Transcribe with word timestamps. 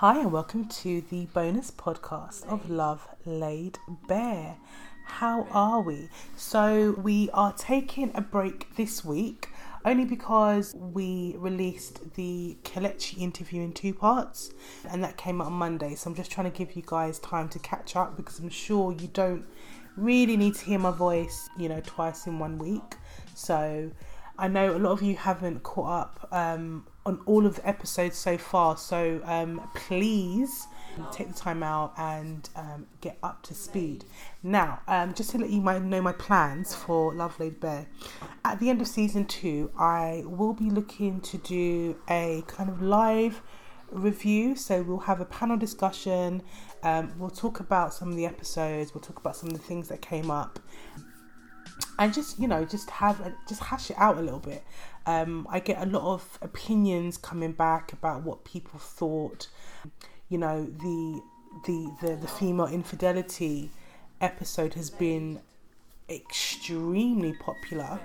Hi, 0.00 0.20
and 0.20 0.30
welcome 0.30 0.66
to 0.66 1.00
the 1.10 1.24
bonus 1.24 1.72
podcast 1.72 2.46
of 2.46 2.70
Love 2.70 3.08
Laid 3.26 3.80
Bare. 4.06 4.56
How 5.04 5.48
are 5.50 5.80
we? 5.80 6.08
So, 6.36 6.94
we 7.02 7.30
are 7.34 7.52
taking 7.54 8.12
a 8.14 8.20
break 8.20 8.76
this 8.76 9.04
week 9.04 9.48
only 9.84 10.04
because 10.04 10.72
we 10.76 11.34
released 11.36 12.14
the 12.14 12.58
Kelechi 12.62 13.18
interview 13.18 13.62
in 13.62 13.72
two 13.72 13.92
parts 13.92 14.52
and 14.88 15.02
that 15.02 15.16
came 15.16 15.40
out 15.40 15.48
on 15.48 15.54
Monday. 15.54 15.96
So, 15.96 16.10
I'm 16.10 16.14
just 16.14 16.30
trying 16.30 16.48
to 16.48 16.56
give 16.56 16.76
you 16.76 16.84
guys 16.86 17.18
time 17.18 17.48
to 17.48 17.58
catch 17.58 17.96
up 17.96 18.16
because 18.16 18.38
I'm 18.38 18.50
sure 18.50 18.92
you 18.92 19.08
don't 19.08 19.44
really 19.96 20.36
need 20.36 20.54
to 20.54 20.64
hear 20.64 20.78
my 20.78 20.92
voice, 20.92 21.50
you 21.58 21.68
know, 21.68 21.82
twice 21.84 22.28
in 22.28 22.38
one 22.38 22.58
week. 22.58 22.94
So, 23.34 23.90
I 24.38 24.46
know 24.46 24.76
a 24.76 24.78
lot 24.78 24.92
of 24.92 25.02
you 25.02 25.16
haven't 25.16 25.64
caught 25.64 26.02
up 26.02 26.28
um, 26.30 26.86
on 27.08 27.20
all 27.24 27.46
of 27.46 27.56
the 27.56 27.66
episodes 27.66 28.18
so 28.18 28.36
far, 28.36 28.76
so 28.76 29.20
um, 29.24 29.68
please 29.74 30.68
take 31.10 31.28
the 31.28 31.34
time 31.34 31.62
out 31.62 31.94
and 31.96 32.50
um, 32.54 32.86
get 33.00 33.16
up 33.22 33.42
to 33.44 33.54
speed. 33.54 34.04
Now, 34.42 34.80
um, 34.86 35.14
just 35.14 35.30
to 35.30 35.38
let 35.38 35.48
you 35.48 35.60
know 35.60 36.02
my 36.02 36.12
plans 36.12 36.74
for 36.74 37.14
Love 37.14 37.40
Laid 37.40 37.60
Bare, 37.60 37.86
at 38.44 38.60
the 38.60 38.68
end 38.68 38.82
of 38.82 38.88
season 38.88 39.24
two, 39.24 39.70
I 39.78 40.22
will 40.26 40.52
be 40.52 40.70
looking 40.70 41.20
to 41.22 41.38
do 41.38 41.96
a 42.10 42.44
kind 42.46 42.68
of 42.68 42.82
live 42.82 43.40
review. 43.90 44.54
So 44.54 44.82
we'll 44.82 44.98
have 44.98 45.20
a 45.20 45.24
panel 45.24 45.56
discussion. 45.56 46.42
Um, 46.82 47.14
we'll 47.18 47.30
talk 47.30 47.60
about 47.60 47.94
some 47.94 48.10
of 48.10 48.16
the 48.16 48.26
episodes. 48.26 48.94
We'll 48.94 49.02
talk 49.02 49.18
about 49.18 49.34
some 49.34 49.48
of 49.48 49.54
the 49.54 49.62
things 49.62 49.88
that 49.88 50.02
came 50.02 50.30
up 50.30 50.58
and 51.98 52.14
just 52.14 52.38
you 52.38 52.48
know 52.48 52.64
just 52.64 52.88
have 52.90 53.20
a, 53.20 53.34
just 53.48 53.62
hash 53.62 53.90
it 53.90 53.96
out 53.98 54.16
a 54.16 54.20
little 54.20 54.38
bit 54.38 54.64
um, 55.08 55.46
i 55.50 55.58
get 55.58 55.80
a 55.82 55.86
lot 55.86 56.02
of 56.02 56.38
opinions 56.42 57.16
coming 57.16 57.52
back 57.52 57.94
about 57.94 58.22
what 58.24 58.44
people 58.44 58.78
thought. 58.78 59.48
You 60.28 60.36
know 60.36 60.66
the 60.66 61.22
the 61.66 61.96
the, 62.02 62.16
the 62.16 62.28
female 62.28 62.66
infidelity 62.66 63.70
episode 64.20 64.74
has 64.74 64.90
been 64.90 65.40
extremely 66.10 67.32
popular. 67.32 67.98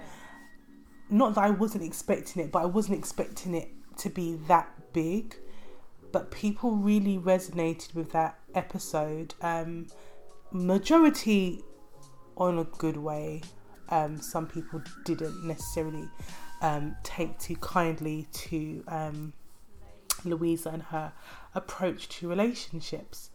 Not 1.10 1.36
that 1.36 1.44
i 1.44 1.50
wasn't 1.50 1.84
expecting 1.84 2.42
it 2.42 2.52
but 2.54 2.60
i 2.60 2.66
wasn't 2.66 2.98
expecting 2.98 3.54
it 3.54 3.70
to 3.98 4.10
be 4.10 4.36
that 4.48 4.70
big. 4.94 5.36
But 6.14 6.32
people 6.32 6.72
really 6.78 7.18
resonated 7.18 7.94
with 7.94 8.14
that 8.14 8.40
episode. 8.56 9.34
Um 9.42 9.88
majority 10.54 11.64
on 12.38 12.60
a 12.60 12.64
good 12.64 12.96
way. 12.96 13.42
Um, 13.90 14.22
some 14.22 14.48
people 14.48 14.82
didn't 15.04 15.46
necessarily 15.46 16.08
um, 16.64 16.96
take 17.04 17.38
too 17.38 17.58
kindly 17.58 18.28
to 18.32 18.84
um, 18.88 19.34
Louisa 20.24 20.70
and 20.70 20.82
her 20.84 21.12
approach 21.54 22.08
to 22.10 22.28
relationships. 22.28 23.30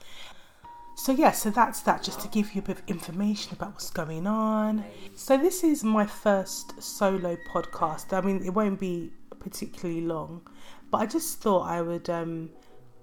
So, 0.96 1.12
yeah, 1.12 1.30
so 1.30 1.50
that's 1.50 1.80
that, 1.82 2.02
just 2.02 2.20
to 2.22 2.28
give 2.28 2.54
you 2.54 2.60
a 2.60 2.64
bit 2.64 2.78
of 2.78 2.82
information 2.88 3.52
about 3.52 3.74
what's 3.74 3.90
going 3.90 4.26
on. 4.26 4.84
So, 5.14 5.36
this 5.36 5.62
is 5.62 5.84
my 5.84 6.06
first 6.06 6.82
solo 6.82 7.36
podcast. 7.48 8.12
I 8.12 8.20
mean, 8.20 8.42
it 8.44 8.50
won't 8.50 8.80
be 8.80 9.12
particularly 9.38 10.00
long, 10.00 10.40
but 10.90 10.98
I 10.98 11.06
just 11.06 11.40
thought 11.40 11.68
I 11.68 11.82
would 11.82 12.10
um, 12.10 12.50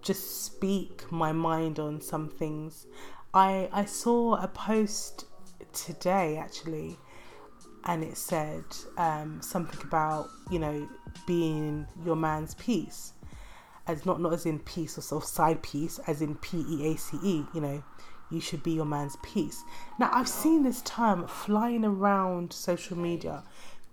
just 0.02 0.44
speak 0.44 1.10
my 1.10 1.32
mind 1.32 1.80
on 1.80 2.02
some 2.02 2.28
things. 2.28 2.86
I, 3.34 3.70
I 3.72 3.86
saw 3.86 4.36
a 4.36 4.48
post 4.48 5.26
today 5.72 6.38
actually 6.38 6.98
and 7.86 8.04
it 8.04 8.18
said 8.18 8.64
um, 8.98 9.42
something 9.42 9.80
about 9.84 10.30
you 10.50 10.60
know 10.60 10.88
being 11.28 11.88
your 12.06 12.16
man's 12.16 12.56
piece 12.56 13.14
as 13.88 14.06
not 14.06 14.20
not 14.20 14.34
as 14.34 14.46
in 14.46 14.60
piece 14.60 14.98
or 14.98 15.02
sort 15.02 15.24
of 15.24 15.30
side 15.30 15.62
piece 15.62 16.00
as 16.08 16.22
in 16.22 16.36
p-e-a-c-e 16.36 17.46
you 17.54 17.62
know 17.62 17.84
you 18.32 18.42
should 18.42 18.64
be 18.64 18.72
your 18.72 18.86
man's 18.86 19.16
piece 19.18 19.64
now 20.00 20.10
i've 20.12 20.28
seen 20.28 20.64
this 20.64 20.82
term 20.82 21.28
flying 21.28 21.86
around 21.86 22.52
social 22.52 22.98
media 22.98 23.44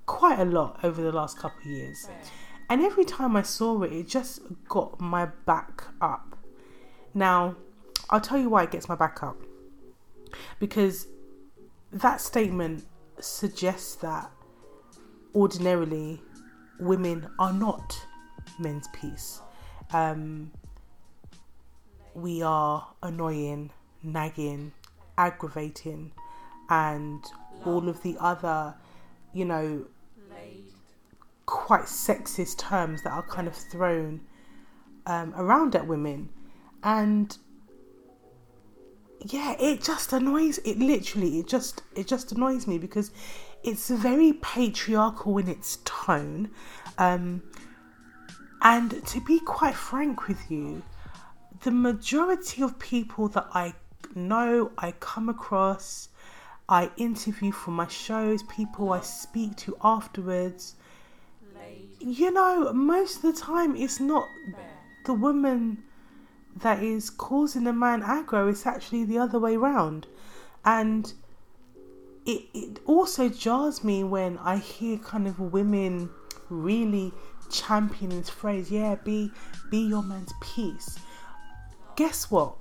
quite 0.07 0.39
a 0.39 0.45
lot 0.45 0.79
over 0.83 1.03
the 1.03 1.13
last 1.13 1.39
couple 1.39 1.61
of 1.61 1.67
years. 1.67 2.09
And 2.69 2.81
every 2.83 3.05
time 3.05 3.37
i 3.37 3.43
saw 3.43 3.83
it 3.83 3.93
it 3.93 4.09
just 4.09 4.41
got 4.69 5.01
my 5.01 5.27
back 5.47 5.85
up. 6.01 6.37
Now 7.15 7.57
i'll 8.11 8.21
tell 8.21 8.39
you 8.39 8.49
why 8.49 8.65
it 8.65 8.71
gets 8.71 8.89
my 8.89 8.95
back 8.95 9.23
up. 9.23 9.37
Because 10.59 11.07
that 11.93 12.21
statement 12.21 12.85
suggests 13.25 13.97
that 13.97 14.31
ordinarily 15.35 16.21
women 16.81 17.29
are 17.39 17.53
not 17.53 18.07
men's 18.59 18.89
peace. 18.93 19.41
Um, 19.93 20.51
we 22.15 22.43
are 22.43 22.87
annoying, 23.03 23.71
nagging, 24.03 24.73
aggravating, 25.17 26.13
and 26.69 27.25
all 27.65 27.89
of 27.89 28.03
the 28.03 28.17
other, 28.19 28.75
you 29.33 29.45
know, 29.45 29.87
quite 31.47 31.83
sexist 31.83 32.59
terms 32.59 33.03
that 33.03 33.13
are 33.13 33.23
kind 33.23 33.47
of 33.47 33.55
thrown 33.55 34.21
um, 35.07 35.35
around 35.37 35.75
at 35.75 35.87
women. 35.87 36.29
And 36.83 37.37
yeah, 39.27 39.55
it 39.59 39.83
just 39.83 40.13
annoys 40.13 40.59
it 40.59 40.79
literally 40.79 41.39
it 41.39 41.47
just 41.47 41.83
it 41.95 42.07
just 42.07 42.33
annoys 42.33 42.67
me 42.67 42.79
because 42.79 43.11
it's 43.63 43.89
very 43.89 44.33
patriarchal 44.35 45.39
in 45.39 45.49
its 45.49 45.79
tone. 45.85 46.51
Um 46.99 47.43
and 48.63 49.05
to 49.07 49.21
be 49.21 49.41
quite 49.41 49.75
frank 49.75 50.29
with 50.29 50.51
you, 50.51 50.83
the 51.63 51.71
majority 51.71 52.63
of 52.63 52.79
people 52.79 53.29
that 53.29 53.49
I 53.53 53.75
know, 54.15 54.71
I 54.79 54.93
come 54.93 55.29
across, 55.29 56.09
I 56.69 56.91
interview 56.97 57.51
for 57.51 57.73
my 57.73 57.89
shows, 57.89 58.43
people 58.45 58.93
I 58.93 59.01
speak 59.01 59.57
to 59.59 59.77
afterwards, 59.83 60.77
you 61.99 62.31
know, 62.31 62.73
most 62.73 63.17
of 63.17 63.23
the 63.23 63.33
time 63.33 63.77
it's 63.77 64.01
not 64.01 64.27
the 65.05 65.15
woman 65.15 65.83
that 66.57 66.83
is 66.83 67.11
causing 67.11 67.65
the 67.65 67.73
man 67.73 68.03
aggro, 68.03 68.51
it's 68.51 68.67
actually 68.67 69.05
the 69.05 69.19
other 69.19 69.39
way 69.39 69.57
round. 69.57 70.07
And 70.65 71.13
it, 72.27 72.47
it 72.55 72.79
also 72.87 73.29
jars 73.29 73.83
me 73.83 74.05
when 74.05 74.39
I 74.39 74.59
hear 74.59 74.99
kind 74.99 75.27
of 75.27 75.39
women 75.41 76.11
really 76.49 77.13
championing 77.51 78.21
this 78.21 78.31
phrase, 78.31 78.71
yeah, 78.71 78.95
be 78.97 79.31
be 79.71 79.79
your 79.79 80.03
man's 80.03 80.33
peace. 80.41 80.99
Guess 81.97 82.31
what? 82.31 82.55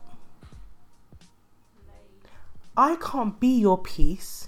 I 2.76 2.96
can't 2.96 3.40
be 3.40 3.60
your 3.60 3.78
peace 3.78 4.48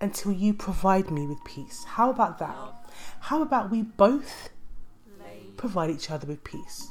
until 0.00 0.32
you 0.32 0.52
provide 0.52 1.10
me 1.10 1.26
with 1.26 1.42
peace. 1.44 1.84
How 1.84 2.10
about 2.10 2.38
that? 2.38 2.56
How 3.20 3.42
about 3.42 3.70
we 3.70 3.82
both 3.82 4.50
provide 5.56 5.90
each 5.90 6.10
other 6.10 6.26
with 6.26 6.44
peace? 6.44 6.88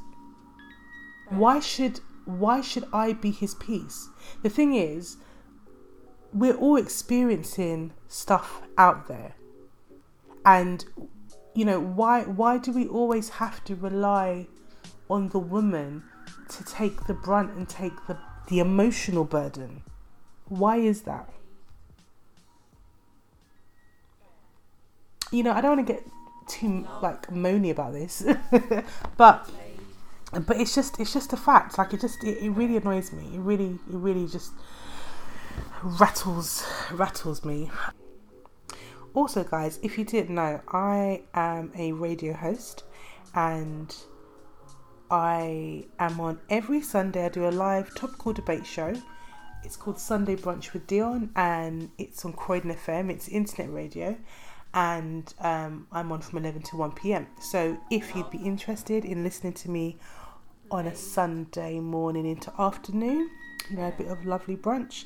Why 1.31 1.59
should 1.62 2.02
why 2.25 2.62
should 2.62 2.86
I 2.92 3.14
be 3.14 3.31
his 3.31 3.56
peace? 3.56 4.09
The 4.44 4.50
thing 4.50 4.75
is, 4.75 5.18
we're 6.34 6.56
all 6.56 6.75
experiencing 6.75 7.94
stuff 8.08 8.62
out 8.78 9.08
there. 9.08 9.36
And 10.46 10.84
you 11.56 11.64
know, 11.66 11.80
why 11.80 12.24
why 12.24 12.58
do 12.58 12.72
we 12.74 12.86
always 12.88 13.30
have 13.30 13.64
to 13.66 13.75
rely 13.75 14.47
on 15.09 15.30
the 15.30 15.40
woman 15.40 16.03
to 16.50 16.66
take 16.66 17.06
the 17.06 17.14
brunt 17.14 17.52
and 17.52 17.68
take 17.68 17.94
the, 18.08 18.18
the 18.50 18.59
emotional 18.59 19.24
burden? 19.24 19.84
Why 20.50 20.78
is 20.78 21.03
that? 21.03 21.30
You 25.31 25.44
know, 25.44 25.53
I 25.53 25.62
don't 25.62 25.78
want 25.78 25.88
to 25.88 25.94
get 25.94 26.03
too 26.47 26.86
like 27.02 27.28
moany 27.28 27.72
about 27.72 27.94
this, 27.94 28.25
but 29.18 29.50
but 30.31 30.58
it's 30.58 30.74
just 30.74 31.00
it's 31.00 31.14
just 31.14 31.34
a 31.34 31.38
fact. 31.38 31.78
Like 31.78 31.94
it 31.94 32.02
just 32.02 32.23
it, 32.23 32.38
it 32.44 32.50
really 32.52 32.78
annoys 32.78 33.11
me. 33.11 33.35
It 33.35 33.40
really 33.40 33.72
it 33.72 33.79
really 33.88 34.28
just 34.28 34.53
rattles 35.84 36.66
rattles 36.91 37.44
me. 37.44 37.70
Also 39.14 39.44
guys 39.44 39.79
if 39.84 39.97
you 39.97 40.06
didn't 40.06 40.34
know 40.35 40.61
i 40.72 41.22
am 41.34 41.70
a 41.76 41.91
radio 41.91 42.32
host 42.34 42.84
and 43.35 43.94
i 45.09 45.84
am 46.00 46.20
on 46.20 46.40
every 46.50 46.82
sunday. 46.82 47.26
I 47.26 47.29
do 47.29 47.47
a 47.47 47.52
live 47.52 47.94
topical 47.96 48.32
debate 48.32 48.66
show. 48.66 48.94
It's 49.64 49.76
called 49.76 50.00
sunday 50.00 50.35
brunch 50.35 50.73
with 50.73 50.88
dion 50.88 51.32
and 51.35 51.91
it's 51.97 52.23
on 52.26 52.34
croydon 52.34 52.73
fm 52.73 53.11
it's 53.11 53.28
internet 53.28 53.72
radio 53.72 54.17
and 54.73 55.34
um, 55.40 55.85
i'm 55.91 56.11
on 56.11 56.22
from 56.22 56.40
11 56.40 56.64
to 56.64 56.78
1 56.78 56.94
p.m 56.94 57.28
so 57.40 57.78
if 57.91 58.16
you'd 58.16 58.32
be 58.32 58.40
interested 58.40 59.06
in 59.06 59.23
listening 59.23 59.53
to 59.53 59.70
me 59.70 60.00
on 60.72 60.88
a 60.88 60.96
Sunday 60.96 61.79
morning 61.79 62.26
into 62.26 62.52
afternoon, 62.59 63.29
you 63.70 63.78
know, 63.78 63.88
a 63.88 63.91
bit 63.91 64.08
of 64.08 64.26
lovely 64.26 64.56
brunch, 64.56 65.06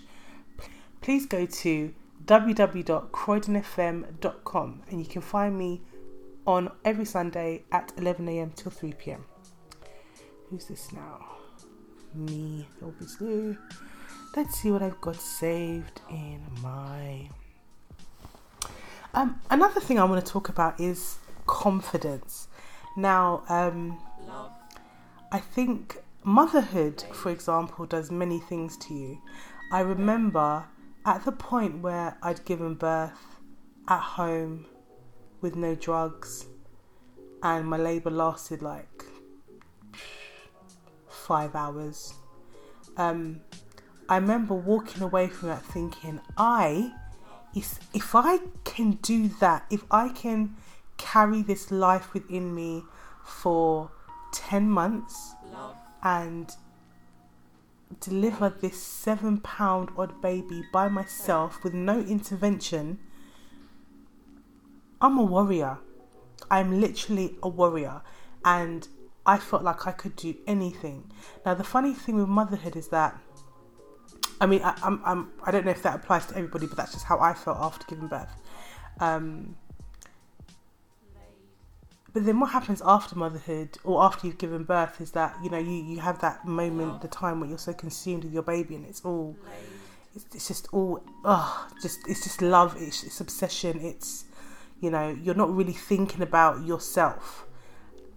please 1.01 1.25
go 1.25 1.45
to 1.45 1.94
www.croydonfm.com 2.25 4.81
and 4.89 5.00
you 5.00 5.06
can 5.06 5.21
find 5.21 5.57
me 5.57 5.81
on 6.47 6.71
every 6.85 7.06
Sunday 7.06 7.63
at 7.71 7.95
11am 7.97 8.56
till 8.56 8.71
3pm. 8.71 9.19
Who's 10.50 10.65
this 10.65 10.94
now? 10.94 11.35
me, 12.15 12.67
obviously. 12.83 13.57
Let's 14.35 14.59
see 14.59 14.71
what 14.71 14.81
I've 14.81 15.00
got 15.01 15.15
saved 15.15 16.01
in 16.09 16.41
my. 16.62 17.29
Um, 19.13 19.39
another 19.50 19.79
thing 19.79 20.00
I 20.00 20.03
want 20.03 20.25
to 20.25 20.31
talk 20.31 20.50
about 20.50 20.79
is 20.79 21.17
confidence. 21.45 22.47
Now, 22.97 23.44
um, 23.50 23.97
I 25.35 25.39
think 25.39 25.97
motherhood, 26.23 27.03
for 27.11 27.29
example, 27.29 27.85
does 27.85 28.09
many 28.09 28.39
things 28.39 28.77
to 28.77 28.93
you. 28.93 29.21
I 29.69 29.81
remember 29.81 30.63
at 31.05 31.25
the 31.25 31.33
point 31.33 31.81
where 31.81 32.17
I'd 32.23 32.45
given 32.45 32.75
birth 32.75 33.19
at 33.89 33.99
home 33.99 34.65
with 35.41 35.57
no 35.57 35.75
drugs, 35.75 36.45
and 37.43 37.67
my 37.67 37.75
labour 37.75 38.11
lasted 38.11 38.61
like 38.61 39.03
five 41.09 41.53
hours. 41.53 42.13
Um, 42.95 43.41
I 44.07 44.15
remember 44.15 44.53
walking 44.53 45.03
away 45.03 45.27
from 45.27 45.49
that 45.49 45.65
thinking, 45.65 46.21
I, 46.38 46.93
if 47.53 48.15
I 48.15 48.39
can 48.63 48.91
do 49.01 49.27
that, 49.41 49.65
if 49.69 49.83
I 49.91 50.07
can 50.07 50.55
carry 50.95 51.41
this 51.41 51.71
life 51.71 52.13
within 52.13 52.55
me 52.55 52.85
for 53.25 53.91
10 54.35 54.69
months 54.69 55.33
and 56.03 56.55
deliver 57.99 58.49
this 58.49 58.81
seven 58.81 59.39
pound 59.39 59.89
odd 59.97 60.21
baby 60.21 60.63
by 60.71 60.87
myself 60.87 61.63
with 61.63 61.73
no 61.73 61.99
intervention, 62.01 62.99
I'm 65.01 65.17
a 65.17 65.23
warrior. 65.23 65.79
I'm 66.51 66.79
literally 66.79 67.35
a 67.41 67.49
warrior. 67.49 68.01
And 68.43 68.87
I 69.25 69.37
felt 69.37 69.63
like 69.63 69.87
I 69.87 69.91
could 69.91 70.15
do 70.15 70.35
anything. 70.45 71.11
Now, 71.45 71.55
the 71.55 71.63
funny 71.63 71.93
thing 71.93 72.15
with 72.15 72.27
motherhood 72.27 72.75
is 72.75 72.89
that, 72.89 73.17
I 74.39 74.45
mean, 74.45 74.61
I, 74.61 74.77
I'm, 74.83 75.01
I'm, 75.03 75.31
I 75.43 75.51
don't 75.51 75.65
know 75.65 75.71
if 75.71 75.81
that 75.83 75.95
applies 75.95 76.27
to 76.27 76.35
everybody, 76.35 76.67
but 76.67 76.77
that's 76.77 76.93
just 76.93 77.05
how 77.05 77.19
I 77.19 77.33
felt 77.33 77.57
after 77.59 77.85
giving 77.88 78.07
birth. 78.07 78.41
Um, 78.99 79.55
but 82.15 82.25
then 82.25 82.39
what 82.39 82.51
happens 82.51 82.81
after 82.85 83.13
motherhood 83.13 83.77
or 83.83 84.01
after 84.01 84.25
you've 84.25 84.38
given 84.38 84.63
birth 84.63 85.01
is 85.01 85.12
that 85.12 85.35
you 85.44 85.50
know 85.50 85.57
you 85.57 85.73
you 85.73 86.00
have 86.00 86.21
that 86.21 86.47
moment 86.47 87.01
the 87.01 87.09
time 87.09 87.41
where 87.41 87.50
you're 87.50 87.57
so 87.57 87.73
consumed 87.73 88.23
with 88.23 88.31
your 88.31 88.41
baby 88.41 88.73
and 88.73 88.85
it's 88.85 89.01
all 89.03 89.35
it's, 90.15 90.25
it's 90.33 90.47
just 90.47 90.69
all 90.71 91.03
oh 91.25 91.67
just 91.81 92.00
it's 92.07 92.23
just 92.23 92.41
love 92.41 92.73
it's, 92.79 93.03
it's 93.03 93.19
obsession 93.19 93.81
it's 93.81 94.23
you 94.79 94.89
know 94.89 95.09
you're 95.21 95.35
not 95.35 95.53
really 95.53 95.73
thinking 95.73 96.21
about 96.21 96.65
yourself. 96.65 97.45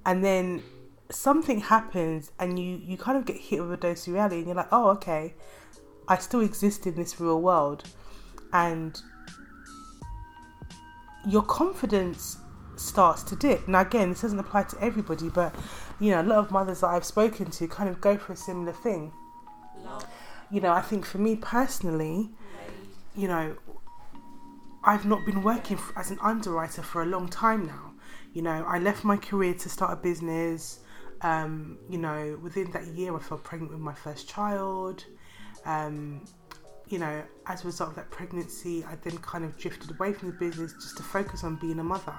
And 0.06 0.24
then 0.24 0.62
something 1.10 1.60
happens 1.60 2.30
and 2.38 2.56
you 2.56 2.80
you 2.80 2.96
kind 2.96 3.18
of 3.18 3.24
get 3.24 3.36
hit 3.36 3.60
with 3.60 3.72
a 3.72 3.76
dose 3.76 4.06
of 4.06 4.14
reality 4.14 4.36
and 4.36 4.46
you're 4.46 4.54
like 4.54 4.68
oh 4.70 4.90
okay 4.90 5.34
i 6.06 6.16
still 6.16 6.40
exist 6.40 6.86
in 6.86 6.94
this 6.94 7.18
real 7.18 7.40
world. 7.40 7.82
And 8.52 8.96
your 11.26 11.42
confidence 11.42 12.37
starts 12.80 13.22
to 13.24 13.36
dip. 13.36 13.68
Now 13.68 13.80
again 13.80 14.10
this 14.10 14.22
doesn't 14.22 14.38
apply 14.38 14.64
to 14.64 14.82
everybody 14.82 15.28
but 15.28 15.54
you 16.00 16.10
know 16.10 16.20
a 16.20 16.22
lot 16.22 16.38
of 16.38 16.50
mothers 16.50 16.80
that 16.80 16.88
i've 16.88 17.04
spoken 17.04 17.50
to 17.50 17.66
kind 17.66 17.88
of 17.88 18.00
go 18.00 18.16
for 18.16 18.32
a 18.32 18.36
similar 18.36 18.72
thing. 18.72 19.12
You 20.50 20.60
know 20.60 20.72
i 20.72 20.80
think 20.80 21.04
for 21.04 21.18
me 21.18 21.36
personally 21.36 22.30
you 23.16 23.28
know 23.28 23.56
i've 24.84 25.04
not 25.04 25.26
been 25.26 25.42
working 25.42 25.78
as 25.96 26.10
an 26.10 26.18
underwriter 26.22 26.82
for 26.82 27.02
a 27.02 27.06
long 27.06 27.28
time 27.28 27.66
now. 27.66 27.92
You 28.32 28.42
know 28.42 28.64
i 28.66 28.78
left 28.78 29.04
my 29.04 29.16
career 29.16 29.54
to 29.54 29.68
start 29.68 29.92
a 29.92 29.96
business 29.96 30.80
um, 31.22 31.78
you 31.88 31.98
know, 31.98 32.38
within 32.42 32.70
that 32.72 32.86
year, 32.88 33.14
I 33.16 33.18
fell 33.20 33.38
pregnant 33.38 33.72
with 33.72 33.80
my 33.80 33.94
first 33.94 34.28
child. 34.28 35.04
Um, 35.64 36.24
you 36.88 36.98
know, 36.98 37.22
as 37.46 37.64
a 37.64 37.66
result 37.66 37.90
of 37.90 37.96
that 37.96 38.10
pregnancy, 38.10 38.84
I 38.84 38.96
then 39.02 39.18
kind 39.18 39.44
of 39.44 39.56
drifted 39.58 39.90
away 39.90 40.12
from 40.12 40.30
the 40.30 40.36
business 40.36 40.72
just 40.72 40.96
to 40.96 41.02
focus 41.02 41.44
on 41.44 41.56
being 41.56 41.78
a 41.78 41.84
mother. 41.84 42.14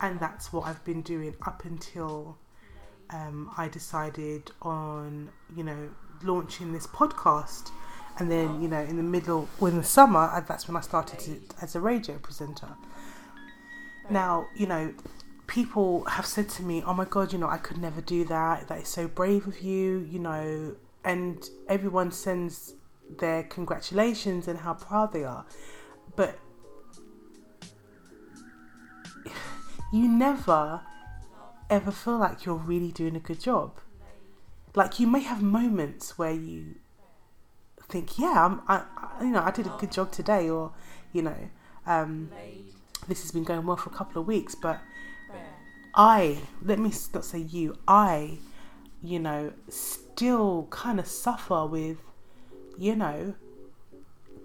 And 0.00 0.18
that's 0.18 0.52
what 0.52 0.66
I've 0.66 0.82
been 0.84 1.02
doing 1.02 1.34
up 1.46 1.64
until 1.64 2.38
um, 3.10 3.50
I 3.56 3.68
decided 3.68 4.50
on, 4.62 5.30
you 5.56 5.64
know, 5.64 5.90
launching 6.22 6.72
this 6.72 6.86
podcast. 6.86 7.70
And 8.18 8.30
then, 8.30 8.62
you 8.62 8.68
know, 8.68 8.80
in 8.80 8.96
the 8.96 9.02
middle, 9.02 9.48
in 9.60 9.76
the 9.76 9.84
summer, 9.84 10.44
that's 10.48 10.66
when 10.66 10.76
I 10.76 10.80
started 10.80 11.40
as 11.60 11.76
a 11.76 11.80
radio 11.80 12.16
presenter. 12.16 12.68
Now, 14.08 14.46
you 14.56 14.66
know, 14.66 14.94
people 15.46 16.04
have 16.04 16.24
said 16.24 16.48
to 16.50 16.62
me, 16.62 16.82
"Oh 16.86 16.94
my 16.94 17.04
god, 17.04 17.32
you 17.32 17.38
know, 17.38 17.48
I 17.48 17.58
could 17.58 17.76
never 17.76 18.00
do 18.00 18.24
that. 18.24 18.68
That 18.68 18.80
is 18.80 18.88
so 18.88 19.06
brave 19.06 19.46
of 19.46 19.60
you," 19.60 19.98
you 20.10 20.18
know, 20.18 20.76
and 21.04 21.48
everyone 21.68 22.10
sends 22.10 22.74
their 23.08 23.42
congratulations 23.42 24.48
and 24.48 24.60
how 24.60 24.74
proud 24.74 25.12
they 25.12 25.24
are. 25.24 25.46
But 26.14 26.38
you 29.92 30.08
never 30.08 30.80
ever 31.68 31.90
feel 31.90 32.18
like 32.18 32.44
you're 32.44 32.54
really 32.54 32.92
doing 32.92 33.16
a 33.16 33.20
good 33.20 33.40
job. 33.40 33.78
Like 34.74 35.00
you 35.00 35.06
may 35.06 35.20
have 35.20 35.42
moments 35.42 36.18
where 36.18 36.32
you 36.32 36.76
think, 37.88 38.18
"Yeah, 38.18 38.44
I'm, 38.44 38.62
I, 38.68 38.84
I 38.96 39.24
you 39.24 39.30
know, 39.30 39.42
I 39.42 39.50
did 39.50 39.66
a 39.66 39.74
good 39.78 39.90
job 39.90 40.12
today," 40.12 40.48
or 40.50 40.72
you 41.12 41.22
know, 41.22 41.48
um, 41.86 42.30
this 43.08 43.22
has 43.22 43.30
been 43.30 43.44
going 43.44 43.64
well 43.66 43.76
for 43.76 43.90
a 43.90 43.92
couple 43.92 44.20
of 44.20 44.26
weeks, 44.26 44.54
but 44.54 44.80
I, 45.94 46.40
let 46.62 46.78
me 46.78 46.92
not 47.14 47.24
say 47.24 47.38
you, 47.38 47.78
I, 47.88 48.38
you 49.02 49.18
know, 49.18 49.52
still 49.70 50.66
kind 50.70 51.00
of 51.00 51.06
suffer 51.06 51.64
with, 51.64 51.98
you 52.78 52.96
know, 52.96 53.34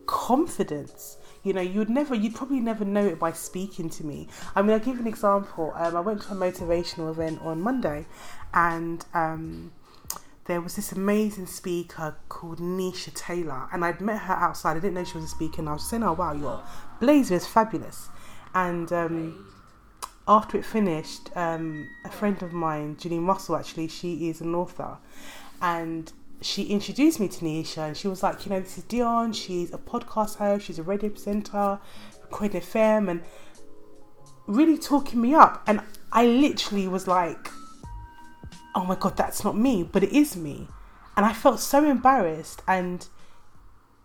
confidence. 0.06 1.18
You 1.44 1.54
know, 1.54 1.62
you'd 1.62 1.90
never, 1.90 2.14
you'd 2.14 2.36
probably 2.36 2.60
never 2.60 2.86
know 2.86 3.06
it 3.06 3.20
by 3.20 3.32
speaking 3.32 3.90
to 3.92 4.06
me. 4.06 4.28
I 4.56 4.62
mean, 4.62 4.72
I'll 4.72 4.80
give 4.80 5.00
an 5.00 5.08
example. 5.08 5.74
Um, 5.76 5.96
I 5.96 6.02
went 6.02 6.22
to 6.24 6.34
a 6.34 6.36
motivational 6.36 7.10
event 7.10 7.42
on 7.42 7.62
Monday 7.62 8.06
and 8.54 9.04
um, 9.14 9.72
there 10.46 10.62
was 10.62 10.76
this 10.76 10.92
amazing 10.92 11.48
speaker 11.48 12.16
called 12.30 12.60
Nisha 12.60 13.14
Taylor. 13.16 13.68
And 13.72 13.84
I'd 13.84 14.02
met 14.02 14.20
her 14.24 14.34
outside. 14.34 14.72
I 14.78 14.80
didn't 14.82 14.94
know 14.94 15.04
she 15.04 15.18
was 15.18 15.26
a 15.26 15.30
speaker. 15.30 15.62
And 15.62 15.70
I 15.70 15.74
was 15.74 15.90
saying, 15.90 16.04
oh, 16.04 16.14
wow, 16.14 16.34
your 16.34 16.62
blazer 17.00 17.36
is 17.36 17.48
fabulous. 17.48 18.10
And 18.54 18.92
um, 18.92 19.52
after 20.28 20.58
it 20.58 20.66
finished, 20.66 21.30
um, 21.36 21.90
a 22.06 22.10
friend 22.10 22.42
of 22.44 22.54
mine, 22.54 22.96
Janine 22.96 23.28
Russell, 23.28 23.56
actually, 23.56 23.88
she 23.88 24.30
is 24.30 24.42
an 24.42 24.54
author, 24.56 24.98
and 25.62 26.12
she 26.42 26.64
introduced 26.64 27.20
me 27.20 27.28
to 27.28 27.46
Nisha, 27.46 27.88
and 27.88 27.98
she 27.98 28.08
was 28.08 28.24
like, 28.24 28.46
you 28.46 28.52
know, 28.52 28.60
this 28.60 28.78
is 28.78 28.84
Dion. 28.86 29.32
She's 29.34 29.74
a 29.74 29.78
podcast 29.78 30.38
host. 30.38 30.66
She's 30.66 30.80
a 30.80 30.84
radio 30.84 31.10
presenter, 31.10 31.80
Croydon 32.32 32.62
FM, 32.62 33.10
and 33.10 33.24
really 34.48 34.78
talking 34.78 35.22
me 35.22 35.34
up. 35.34 35.64
And 35.68 35.82
I 36.12 36.26
literally 36.26 36.88
was 36.88 37.08
like, 37.08 37.50
oh 38.76 38.86
my 38.86 38.96
god, 38.96 39.16
that's 39.18 39.44
not 39.44 39.56
me, 39.58 39.84
but 39.84 40.04
it 40.04 40.12
is 40.12 40.36
me, 40.36 40.68
and 41.16 41.26
I 41.26 41.34
felt 41.34 41.60
so 41.60 41.86
embarrassed 41.90 42.62
and. 42.68 43.08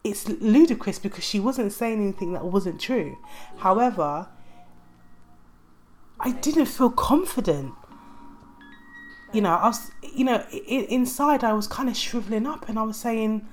It's 0.05 0.29
ludicrous 0.29 1.01
because 1.01 1.25
she 1.25 1.41
wasn't 1.41 1.73
saying 1.73 2.01
anything 2.01 2.33
that 2.35 2.45
wasn't 2.45 2.81
true. 2.81 3.19
However, 3.57 4.29
I 6.21 6.31
didn't 6.31 6.67
feel 6.67 6.91
confident. 6.91 7.73
You 9.37 9.43
know, 9.43 9.55
I 9.55 9.67
was, 9.67 9.91
you 10.15 10.25
know, 10.25 10.43
inside 10.67 11.45
I 11.45 11.53
was 11.53 11.67
kind 11.67 11.91
of 11.91 11.97
shriveling 11.97 12.47
up 12.47 12.71
and 12.71 12.79
I 12.79 12.83
was 12.85 12.97
saying, 12.97 13.47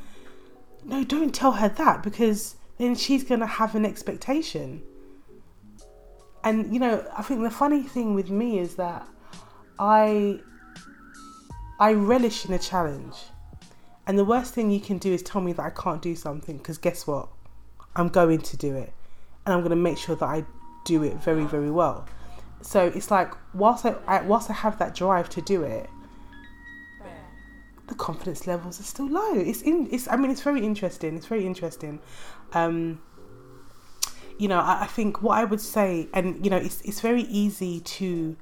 no, 0.86 1.04
don't 1.04 1.36
tell 1.36 1.52
her 1.52 1.68
that 1.68 2.02
because 2.02 2.56
then 2.78 2.96
she's 2.96 3.25
going 3.25 3.42
to 3.42 3.46
have 3.46 3.75
an 3.75 3.86
expectation. 3.86 4.82
And, 6.42 6.74
you 6.74 6.80
know, 6.80 7.06
I 7.18 7.22
think 7.22 7.44
the 7.44 7.52
funny 7.52 7.82
thing 7.84 8.13
with 8.13 8.30
me 8.30 8.60
is 8.60 8.75
that 8.75 9.06
I 9.78 10.40
I 11.82 11.92
relish 11.92 12.46
in 12.46 12.54
a 12.54 12.60
challenge. 12.60 13.18
And 14.08 14.18
the 14.18 14.24
worst 14.24 14.54
thing 14.54 14.72
you 14.72 14.80
can 14.80 15.00
do 15.00 15.12
is 15.12 15.22
tell 15.22 15.42
me 15.42 15.52
that 15.52 15.66
I 15.66 15.70
can't 15.70 16.02
do 16.02 16.16
something 16.16 16.60
because 16.60 16.78
guess 16.78 17.06
what? 17.06 17.28
I'm 17.98 18.08
going 18.08 18.40
to 18.40 18.56
do 18.56 18.78
it. 18.78 18.94
And 19.46 19.54
I'm 19.54 19.60
going 19.60 19.72
to 19.72 19.75
make 19.75 19.98
sure 19.98 20.16
that 20.16 20.25
I 20.25 20.46
do 20.86 21.04
it 21.04 21.16
very, 21.16 21.44
very 21.44 21.72
well. 21.72 22.08
So 22.63 22.88
it's 22.88 23.12
like 23.12 23.34
whilst 23.53 23.86
I, 23.86 24.22
whilst 24.22 24.50
I 24.50 24.53
have 24.53 24.79
that 24.79 24.96
drive 24.96 25.29
to 25.29 25.41
do 25.41 25.63
it, 25.63 25.89
the 27.88 27.96
confidence 27.96 28.48
levels 28.48 28.79
are 28.79 28.84
still 28.84 29.10
low. 29.10 29.34
It's 29.36 29.62
in. 29.62 29.88
It's. 29.91 30.08
I 30.08 30.15
mean, 30.15 30.32
it's 30.32 30.41
very 30.41 30.65
interesting. 30.65 31.17
It's 31.17 31.25
very 31.27 31.46
interesting. 31.46 32.00
Um, 32.53 33.01
you 34.39 34.48
know, 34.48 34.60
I, 34.60 34.84
I 34.84 34.88
think 34.88 35.22
what 35.22 35.38
I 35.38 35.43
would 35.43 35.60
say, 35.60 36.08
and 36.13 36.43
you 36.43 36.50
know, 36.50 36.58
it's 36.58 36.82
it's 36.82 37.01
very 37.01 37.24
easy 37.24 37.82
to 37.82 38.38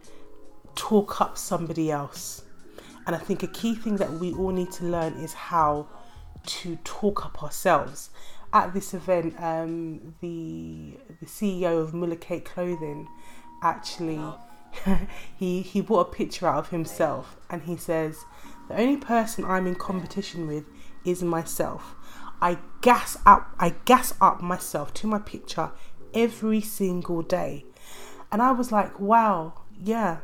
talk 0.76 1.20
up 1.20 1.38
somebody 1.38 1.90
else, 1.90 2.44
and 3.08 3.16
I 3.16 3.20
think 3.20 3.42
a 3.42 3.48
key 3.48 3.74
thing 3.74 3.98
that 3.98 4.14
we 4.14 4.34
all 4.34 4.52
need 4.52 4.72
to 4.74 4.86
learn 4.86 5.14
is 5.14 5.34
how 5.34 5.88
to 6.46 6.76
talk 6.84 7.26
up 7.26 7.42
ourselves. 7.42 8.12
At 8.54 8.74
this 8.74 8.94
event, 8.94 9.34
um, 9.40 10.14
the 10.22 10.98
the 11.20 11.26
CEO 11.26 11.82
of 11.82 11.94
Muller 11.94 12.16
Kate 12.16 12.46
Clothing 12.46 13.08
actually 13.62 14.22
he 15.38 15.62
he 15.62 15.82
brought 15.82 16.08
a 16.08 16.12
picture 16.12 16.48
out 16.48 16.58
of 16.58 16.70
himself 16.70 17.38
and 17.50 17.64
he 17.64 17.78
says, 17.78 18.26
"The 18.68 18.80
only 18.80 18.98
person 18.98 19.46
I'm 19.46 19.68
in 19.68 19.76
competition 19.76 20.48
with 20.48 20.66
is 21.06 21.24
myself. 21.24 21.96
I 22.42 22.58
gas 22.82 23.18
up 23.26 23.54
I 23.60 23.76
gas 23.86 24.14
up 24.22 24.42
myself 24.42 24.94
to 24.96 25.08
my 25.08 25.20
picture 25.20 25.72
every 26.14 26.62
single 26.62 27.22
day." 27.22 27.66
And 28.32 28.42
I 28.42 28.52
was 28.52 28.72
like, 28.72 29.00
"Wow, 29.00 29.54
yeah. 29.78 30.18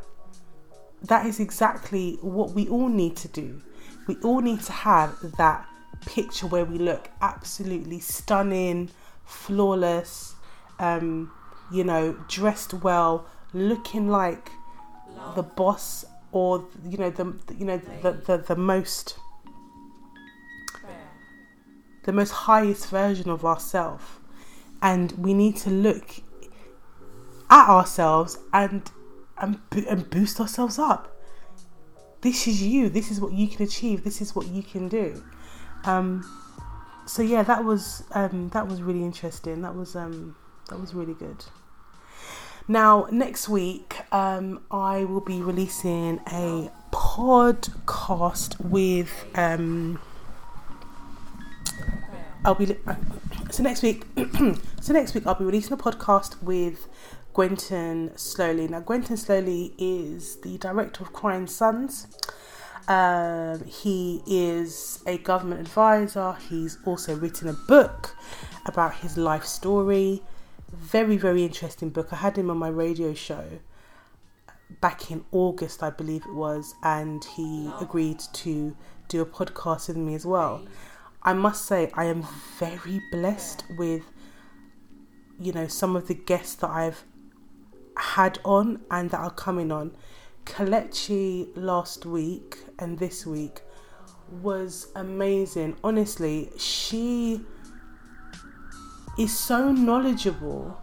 That 1.04 1.26
is 1.28 1.40
exactly 1.40 2.18
what 2.22 2.52
we 2.52 2.68
all 2.70 2.90
need 2.90 3.16
to 3.18 3.28
do. 3.28 3.62
We 4.08 4.16
all 4.24 4.40
need 4.40 4.62
to 4.64 4.72
have 4.72 5.16
that 5.38 5.68
picture 6.06 6.48
where 6.48 6.66
we 6.66 6.78
look 6.80 7.10
absolutely 7.22 8.00
stunning, 8.00 8.90
flawless, 9.26 10.36
um, 10.80 11.32
you 11.72 11.84
know, 11.84 12.14
dressed 12.28 12.74
well, 12.74 13.26
looking 13.54 14.08
like 14.08 14.52
the 15.36 15.44
boss 15.44 16.06
or 16.32 16.66
you 16.84 16.98
know 16.98 17.10
the 17.10 17.26
you 17.58 17.66
know 17.66 17.78
the 18.02 18.12
the, 18.12 18.38
the 18.38 18.56
most 18.56 19.18
the 22.04 22.14
most 22.14 22.32
highest 22.32 22.90
version 22.90 23.30
of 23.30 23.44
ourselves 23.44 24.04
and 24.82 25.12
we 25.14 25.34
need 25.34 25.56
to 25.58 25.70
look 25.70 26.22
at 27.50 27.70
ourselves 27.70 28.38
and 28.54 28.92
and, 29.40 29.60
and 29.88 30.10
boost 30.10 30.40
ourselves 30.40 30.80
up. 30.80 31.16
This 32.22 32.48
is 32.48 32.64
you. 32.64 32.90
This 32.90 33.12
is 33.12 33.22
what 33.22 33.34
you 33.34 33.48
can 33.48 33.64
achieve. 33.64 34.04
This 34.04 34.20
is 34.20 34.36
what 34.36 34.48
you 34.48 34.64
can 34.64 34.88
do. 34.88 35.24
Um 35.84 36.26
so 37.06 37.22
yeah 37.22 37.44
that 37.44 37.64
was 37.64 38.04
um 38.12 38.50
that 38.50 38.68
was 38.68 38.82
really 38.82 39.04
interesting. 39.04 39.62
That 39.62 39.76
was 39.76 39.96
um 39.96 40.36
that 40.68 40.80
was 40.80 40.94
really 40.94 41.14
good 41.14 41.44
now, 42.70 43.08
next 43.12 43.48
week, 43.48 43.96
um, 44.12 44.60
I 44.70 45.06
will 45.06 45.22
be 45.22 45.42
releasing 45.42 46.20
a 46.28 46.70
podcast 46.92 48.60
with. 48.60 49.26
Um, 49.36 50.02
I'll 52.44 52.56
be 52.56 52.76
so 53.52 53.64
next 53.64 53.84
week. 53.84 54.04
so 54.82 54.92
next 54.92 55.14
week, 55.14 55.26
I'll 55.26 55.36
be 55.36 55.46
releasing 55.46 55.72
a 55.72 55.78
podcast 55.78 56.44
with 56.44 56.90
Gwenton 57.34 58.10
Sloley. 58.16 58.70
Now, 58.70 58.82
Gwenton 58.82 59.16
Sloley 59.16 59.72
is 59.78 60.36
the 60.42 60.58
director 60.58 61.06
of 61.06 61.14
Crying 61.14 61.48
Sons. 61.48 62.08
Um, 62.90 63.64
he 63.64 64.22
is 64.28 65.02
a 65.08 65.18
government 65.20 65.62
advisor. 65.62 66.34
He's 66.50 66.80
also 66.84 67.16
written 67.16 67.48
a 67.48 67.54
book 67.54 68.14
about 68.66 68.96
his 68.96 69.18
life 69.18 69.46
story 69.46 70.22
very 70.72 71.18
very 71.18 71.44
interesting 71.44 71.90
book. 71.90 72.12
I 72.12 72.18
had 72.18 72.38
him 72.38 72.50
on 72.50 72.58
my 72.58 72.70
radio 72.70 73.14
show 73.14 73.60
back 74.82 75.12
in 75.12 75.24
August, 75.32 75.82
I 75.82 75.90
believe 75.90 76.24
it 76.26 76.34
was, 76.34 76.76
and 76.84 77.24
he 77.24 77.72
agreed 77.80 78.20
to 78.34 78.76
do 79.08 79.22
a 79.22 79.26
podcast 79.26 79.88
with 79.88 79.98
me 79.98 80.14
as 80.16 80.26
well. 80.26 80.66
I 81.24 81.34
must 81.34 81.66
say, 81.66 81.92
I 81.94 82.06
am 82.06 82.26
very 82.58 83.02
blessed 83.12 83.64
with, 83.78 84.04
you 85.40 85.52
know, 85.54 85.68
some 85.68 85.96
of 85.96 86.08
the 86.08 86.14
guests 86.14 86.56
that 86.56 86.70
I've 86.70 87.04
had 87.98 88.40
on 88.44 88.82
and 88.92 89.10
that 89.12 89.20
are 89.20 89.32
coming 89.32 89.72
on. 89.72 89.96
Kelechi 90.46 91.50
last 91.56 92.06
week 92.06 92.58
and 92.80 93.00
this 93.00 93.26
week 93.26 93.62
was 94.42 94.88
amazing. 94.96 95.76
Honestly, 95.84 96.52
she 96.58 97.42
is 99.18 99.38
so 99.38 99.72
knowledgeable 99.72 100.80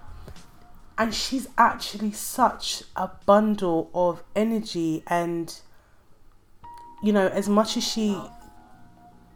and 0.99 1.14
she's 1.14 1.49
actually 1.57 2.12
such 2.12 2.83
a 2.97 3.11
bundle 3.26 3.91
of 3.95 4.23
energy 4.35 5.03
and 5.07 5.61
you 7.03 7.12
know 7.12 7.29
as 7.29 7.49
much 7.49 7.76
as 7.76 7.85
she 7.87 8.21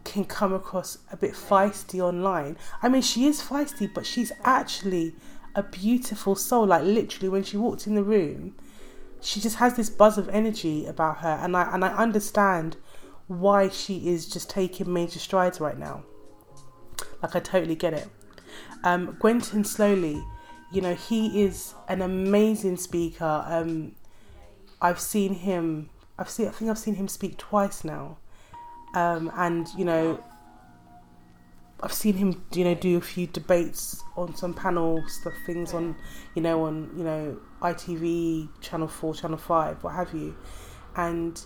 can 0.03 0.25
come 0.25 0.53
across 0.53 0.97
a 1.11 1.17
bit 1.17 1.33
feisty 1.33 1.99
online 1.99 2.57
i 2.81 2.89
mean 2.89 3.01
she 3.01 3.25
is 3.25 3.41
feisty 3.41 3.91
but 3.93 4.05
she's 4.05 4.31
actually 4.43 5.15
a 5.55 5.63
beautiful 5.63 6.35
soul. 6.35 6.67
Like 6.67 6.83
literally 6.83 7.27
when 7.27 7.43
she 7.43 7.57
walked 7.57 7.87
in 7.87 7.95
the 7.95 8.03
room 8.03 8.55
she 9.19 9.41
just 9.41 9.57
has 9.57 9.75
this 9.75 9.89
buzz 9.89 10.17
of 10.17 10.29
energy 10.29 10.85
about 10.85 11.17
her 11.17 11.39
and 11.41 11.57
i 11.57 11.63
and 11.73 11.83
i 11.83 11.89
understand 11.89 12.77
why 13.27 13.67
she 13.67 14.07
is 14.07 14.25
just 14.25 14.49
taking 14.49 14.91
major 14.91 15.19
strides 15.19 15.59
right 15.59 15.77
now. 15.77 16.03
Like 17.21 17.35
i 17.35 17.39
totally 17.39 17.75
get 17.75 17.93
it 17.93 18.07
um, 18.83 19.17
Gwenton 19.19 19.63
Sloley, 19.63 20.23
you 20.71 20.81
know, 20.81 20.93
he 20.93 21.43
is 21.43 21.73
an 21.87 22.01
amazing 22.01 22.77
speaker. 22.77 23.43
Um, 23.47 23.93
I've 24.81 24.99
seen 24.99 25.33
him. 25.33 25.89
I've 26.17 26.29
seen. 26.29 26.47
I 26.47 26.51
think 26.51 26.69
I've 26.69 26.77
seen 26.77 26.95
him 26.95 27.07
speak 27.07 27.37
twice 27.37 27.83
now, 27.83 28.17
um, 28.93 29.31
and 29.35 29.67
you 29.77 29.85
know, 29.85 30.23
I've 31.81 31.93
seen 31.93 32.15
him, 32.15 32.43
you 32.53 32.63
know, 32.65 32.75
do 32.75 32.97
a 32.97 33.01
few 33.01 33.27
debates 33.27 34.03
on 34.15 34.35
some 34.35 34.53
panel 34.53 35.03
stuff, 35.07 35.33
things 35.45 35.73
on, 35.73 35.95
you 36.35 36.41
know, 36.41 36.65
on 36.65 36.91
you 36.95 37.03
know 37.03 37.39
ITV, 37.61 38.49
Channel 38.61 38.87
Four, 38.87 39.15
Channel 39.15 39.37
Five, 39.37 39.83
what 39.83 39.95
have 39.95 40.13
you, 40.13 40.35
and 40.95 41.41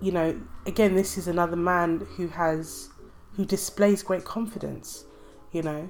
you 0.00 0.12
know, 0.12 0.40
again, 0.66 0.94
this 0.94 1.18
is 1.18 1.28
another 1.28 1.56
man 1.56 2.06
who 2.16 2.28
has, 2.28 2.88
who 3.34 3.44
displays 3.44 4.02
great 4.02 4.24
confidence, 4.24 5.04
you 5.52 5.62
know, 5.62 5.88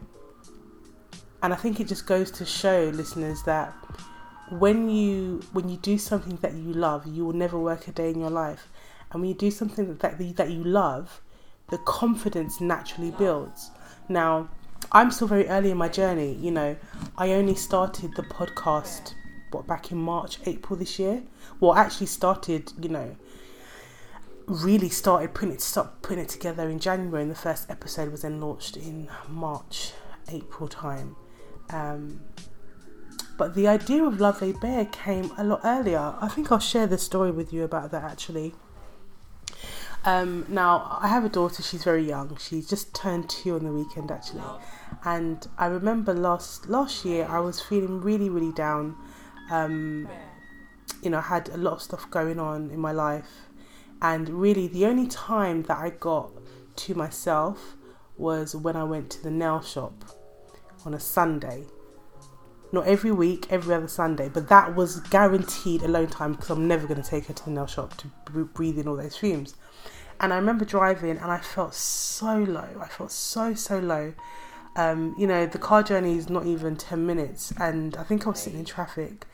and 1.42 1.52
I 1.52 1.56
think 1.56 1.80
it 1.80 1.88
just 1.88 2.06
goes 2.06 2.30
to 2.32 2.44
show 2.44 2.90
listeners 2.94 3.42
that 3.44 3.72
when 4.50 4.90
you 4.90 5.40
when 5.52 5.68
you 5.68 5.76
do 5.76 5.96
something 5.98 6.36
that 6.42 6.54
you 6.54 6.72
love, 6.72 7.06
you 7.06 7.24
will 7.24 7.32
never 7.32 7.58
work 7.58 7.88
a 7.88 7.92
day 7.92 8.10
in 8.10 8.20
your 8.20 8.30
life. 8.30 8.68
And 9.12 9.22
when 9.22 9.28
you 9.28 9.36
do 9.36 9.50
something 9.50 9.96
that 9.96 10.36
that 10.36 10.50
you 10.50 10.64
love, 10.64 11.20
the 11.70 11.78
confidence 11.78 12.60
naturally 12.60 13.12
builds. 13.12 13.70
Now, 14.08 14.48
I'm 14.92 15.10
still 15.10 15.28
very 15.28 15.46
early 15.48 15.70
in 15.70 15.76
my 15.76 15.88
journey. 15.88 16.34
You 16.34 16.50
know, 16.50 16.76
I 17.16 17.32
only 17.32 17.54
started 17.54 18.14
the 18.16 18.22
podcast 18.22 19.14
what 19.50 19.66
back 19.66 19.90
in 19.90 19.98
March, 19.98 20.38
April 20.46 20.78
this 20.78 20.98
year. 20.98 21.22
Well, 21.58 21.74
actually 21.74 22.06
started, 22.06 22.72
you 22.80 22.88
know, 22.88 23.16
really 24.46 24.88
started 24.88 25.34
putting 25.34 25.54
it 25.54 25.60
stop 25.60 26.02
putting 26.02 26.24
it 26.24 26.28
together 26.28 26.68
in 26.68 26.78
January, 26.78 27.22
and 27.22 27.30
the 27.30 27.36
first 27.36 27.70
episode 27.70 28.10
was 28.10 28.22
then 28.22 28.40
launched 28.40 28.76
in 28.76 29.08
March, 29.28 29.92
April 30.28 30.68
time. 30.68 31.16
Um, 31.72 32.20
but 33.40 33.54
the 33.54 33.68
idea 33.68 34.04
of 34.04 34.20
Love 34.20 34.42
Laid 34.42 34.60
Bare 34.60 34.84
came 34.84 35.30
a 35.38 35.44
lot 35.44 35.60
earlier. 35.64 36.14
I 36.20 36.28
think 36.28 36.52
I'll 36.52 36.58
share 36.58 36.86
the 36.86 36.98
story 36.98 37.30
with 37.30 37.52
you 37.52 37.64
about 37.64 37.90
that 37.92 38.04
actually. 38.04 38.54
Um, 40.04 40.46
now, 40.48 40.98
I 41.00 41.08
have 41.08 41.24
a 41.24 41.28
daughter, 41.28 41.62
she's 41.62 41.84
very 41.84 42.06
young. 42.06 42.36
She 42.36 42.62
just 42.62 42.94
turned 42.94 43.30
two 43.30 43.54
on 43.54 43.64
the 43.64 43.72
weekend 43.72 44.10
actually. 44.10 44.42
And 45.04 45.46
I 45.56 45.66
remember 45.66 46.12
last 46.12 46.68
last 46.68 47.04
year 47.04 47.26
I 47.28 47.40
was 47.40 47.60
feeling 47.60 48.02
really, 48.02 48.28
really 48.28 48.52
down. 48.52 48.96
Um, 49.50 50.08
you 51.02 51.10
know, 51.10 51.18
I 51.18 51.22
had 51.22 51.48
a 51.48 51.56
lot 51.56 51.74
of 51.74 51.82
stuff 51.82 52.10
going 52.10 52.38
on 52.38 52.70
in 52.70 52.78
my 52.78 52.92
life. 52.92 53.48
And 54.02 54.28
really, 54.28 54.66
the 54.66 54.86
only 54.86 55.06
time 55.06 55.62
that 55.62 55.78
I 55.78 55.90
got 55.90 56.30
to 56.76 56.94
myself 56.94 57.76
was 58.16 58.54
when 58.54 58.76
I 58.76 58.84
went 58.84 59.10
to 59.12 59.22
the 59.22 59.30
nail 59.30 59.62
shop 59.62 60.04
on 60.84 60.94
a 60.94 61.00
Sunday. 61.00 61.64
Not 62.72 62.86
every 62.86 63.10
week, 63.10 63.46
every 63.50 63.74
other 63.74 63.88
Sunday, 63.88 64.28
but 64.28 64.48
that 64.48 64.76
was 64.76 65.00
guaranteed 65.00 65.82
alone 65.82 66.06
time 66.06 66.32
because 66.32 66.50
I'm 66.50 66.68
never 66.68 66.86
going 66.86 67.02
to 67.02 67.08
take 67.08 67.26
her 67.26 67.34
to 67.34 67.44
the 67.44 67.50
nail 67.50 67.66
shop 67.66 67.96
to 67.98 68.08
breathe 68.44 68.78
in 68.78 68.86
all 68.86 68.96
those 68.96 69.16
fumes. 69.16 69.54
And 70.20 70.32
I 70.32 70.36
remember 70.36 70.64
driving 70.64 71.16
and 71.16 71.32
I 71.32 71.38
felt 71.38 71.74
so 71.74 72.36
low. 72.38 72.68
I 72.80 72.86
felt 72.86 73.10
so, 73.10 73.54
so 73.54 73.78
low. 73.78 74.14
Um, 74.76 75.16
you 75.18 75.26
know, 75.26 75.46
the 75.46 75.58
car 75.58 75.82
journey 75.82 76.16
is 76.16 76.30
not 76.30 76.46
even 76.46 76.76
10 76.76 77.04
minutes, 77.04 77.52
and 77.58 77.96
I 77.96 78.04
think 78.04 78.26
I 78.26 78.30
was 78.30 78.40
sitting 78.40 78.60
in 78.60 78.64
traffic 78.64 79.26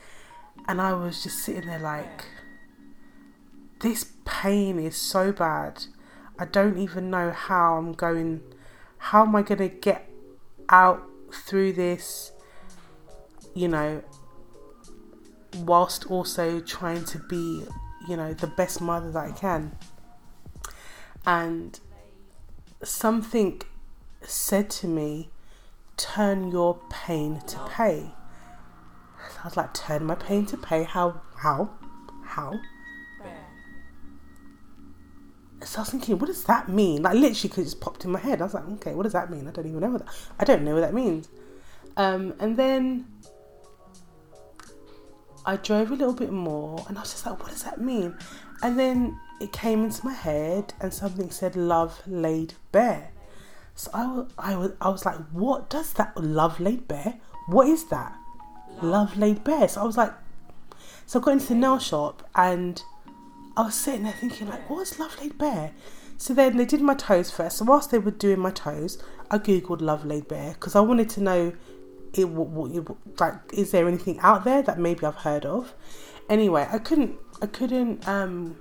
and 0.67 0.81
I 0.81 0.95
was 0.95 1.23
just 1.23 1.41
sitting 1.41 1.67
there 1.67 1.79
like, 1.79 2.25
this 3.81 4.13
pain 4.25 4.79
is 4.79 4.97
so 4.97 5.33
bad. 5.33 5.85
I 6.39 6.45
don't 6.47 6.79
even 6.79 7.11
know 7.11 7.31
how 7.31 7.77
I'm 7.77 7.93
going, 7.93 8.41
how 8.99 9.23
am 9.23 9.37
I 9.37 9.43
going 9.43 9.59
to 9.59 9.69
get 9.69 10.11
out 10.69 11.07
through 11.45 11.73
this, 11.73 12.33
you 13.55 13.69
know, 13.69 14.03
whilst 15.59 16.07
also 16.11 16.61
trying 16.61 17.05
to 17.05 17.19
be, 17.19 17.65
you 18.09 18.17
know, 18.17 18.35
the 18.35 18.47
best 18.47 18.81
mother 18.81 19.11
that 19.11 19.25
I 19.25 19.33
can. 19.33 19.77
And 21.27 21.79
something 22.83 23.63
said 24.23 24.71
to 24.71 24.87
me, 24.87 25.31
turn 25.97 26.51
your 26.51 26.79
pain 26.91 27.41
to 27.47 27.59
pay. 27.71 28.13
I 29.43 29.45
was 29.45 29.57
like, 29.57 29.75
turn 29.75 30.05
my 30.05 30.15
pain 30.15 30.47
to 30.47 30.57
pay? 30.57 30.83
How? 30.83 31.21
How? 31.37 31.71
How? 32.25 32.59
So 35.65 35.79
I 35.79 35.83
was 35.83 35.91
thinking, 35.91 36.19
what 36.19 36.27
does 36.27 36.45
that 36.45 36.69
mean? 36.69 37.03
Like 37.03 37.15
literally, 37.15 37.49
because 37.49 37.59
it 37.59 37.65
just 37.65 37.81
popped 37.81 38.05
in 38.05 38.11
my 38.11 38.19
head. 38.19 38.41
I 38.41 38.45
was 38.45 38.55
like, 38.55 38.69
okay, 38.69 38.95
what 38.95 39.05
does 39.05 39.13
that 39.15 39.31
mean? 39.31 39.49
I 39.49 39.51
don't 39.51 39.67
even 39.67 39.81
know 39.81 39.91
what 39.91 40.05
that. 40.05 40.15
I 40.39 40.45
don't 40.45 40.63
know 40.63 40.75
what 40.75 40.81
that 40.83 40.95
means. 40.95 41.29
Um, 41.97 42.35
and 42.39 42.57
then 42.57 43.07
I 45.47 45.57
drove 45.57 45.91
a 45.91 45.95
little 45.95 46.13
bit 46.13 46.33
more 46.33 46.85
and 46.89 46.99
I 46.99 47.01
was 47.01 47.13
just 47.13 47.25
like, 47.25 47.41
what 47.41 47.51
does 47.51 47.63
that 47.63 47.81
mean? 47.81 48.17
And 48.63 48.79
then 48.79 49.19
it 49.41 49.53
came 49.53 49.85
into 49.85 50.05
my 50.05 50.13
head 50.13 50.75
and 50.81 50.93
something 50.93 51.31
said 51.31 51.57
love 51.57 52.03
laid 52.07 52.55
bare. 52.73 53.13
So 53.75 53.91
I 53.95 54.07
was, 54.07 54.33
I 54.39 54.57
was, 54.57 54.73
I 54.81 54.89
was 54.89 55.07
like, 55.07 55.19
what 55.31 55.71
does 55.71 55.93
that 55.95 56.17
love 56.17 56.61
laid 56.61 56.89
bare? 56.89 57.21
What 57.49 57.69
is 57.69 57.85
that? 57.87 58.15
Love, 58.77 58.85
love 58.85 59.17
laid 59.19 59.45
bare. 59.45 59.69
So 59.69 59.83
I 59.83 59.85
was 59.85 59.97
like, 59.97 60.13
so 61.07 61.21
I 61.21 61.23
got 61.23 61.33
into 61.33 61.49
the 61.49 61.55
nail 61.55 61.79
shop 61.79 62.29
and 62.35 62.83
I 63.57 63.63
was 63.63 63.75
sitting 63.75 64.03
there 64.03 64.13
thinking 64.13 64.49
like, 64.49 64.69
what's 64.69 64.99
love 64.99 65.19
laid 65.21 65.39
bare? 65.39 65.73
So 66.19 66.35
then 66.35 66.57
they 66.57 66.65
did 66.65 66.81
my 66.81 66.95
toes 66.95 67.31
first. 67.31 67.59
So 67.59 67.65
whilst 67.65 67.91
they 67.91 67.99
were 67.99 68.11
doing 68.11 68.39
my 68.39 68.51
toes, 68.51 68.99
I 69.31 69.39
googled 69.39 69.81
love 69.81 70.05
laid 70.05 70.29
bare 70.29 70.53
because 70.55 70.75
I 70.75 70.81
wanted 70.81 71.11
to 71.11 71.23
know 71.23 71.53
it, 72.15 73.21
like 73.21 73.35
is 73.53 73.71
there 73.71 73.87
anything 73.87 74.19
out 74.21 74.45
there 74.45 74.63
that 74.63 74.79
maybe 74.79 75.05
I've 75.05 75.17
heard 75.17 75.45
of. 75.45 75.75
Anyway, 76.29 76.67
I 76.71 76.79
couldn't 76.79 77.17
I 77.43 77.47
couldn't 77.47 78.07
um 78.09 78.57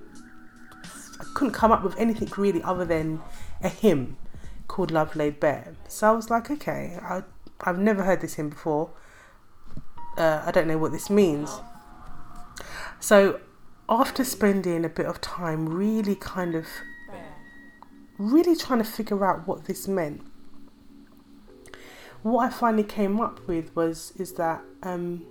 I 1.20 1.24
couldn't 1.34 1.54
come 1.54 1.72
up 1.72 1.84
with 1.84 1.98
anything 1.98 2.30
really 2.38 2.62
other 2.64 2.86
than 2.86 3.22
a 3.62 3.70
hymn 3.70 4.18
called 4.68 4.92
Love 4.92 5.16
Laid 5.16 5.40
Bare. 5.40 5.76
So 5.88 6.10
I 6.10 6.12
was 6.12 6.30
like, 6.30 6.52
okay, 6.52 7.00
I 7.02 7.24
I've 7.62 7.80
never 7.80 8.04
heard 8.04 8.22
this 8.22 8.36
hymn 8.36 8.50
before. 8.50 8.92
Uh, 10.18 10.44
I 10.46 10.52
don't 10.52 10.68
know 10.68 10.78
what 10.78 10.92
this 10.92 11.10
means. 11.10 11.60
So 13.00 13.40
after 13.88 14.24
spending 14.24 14.84
a 14.86 14.90
bit 14.90 15.06
of 15.06 15.22
time 15.22 15.68
really 15.68 16.16
kind 16.16 16.56
of 16.56 16.68
really 18.18 18.56
trying 18.56 18.80
to 18.80 18.86
figure 18.86 19.26
out 19.26 19.46
what 19.48 19.66
this 19.66 19.88
meant 19.88 20.22
what 22.26 22.48
I 22.48 22.50
finally 22.50 22.84
came 22.84 23.22
up 23.22 23.48
with 23.48 23.76
was 23.76 24.12
is 24.18 24.32
that 24.34 24.64
um, 24.82 25.28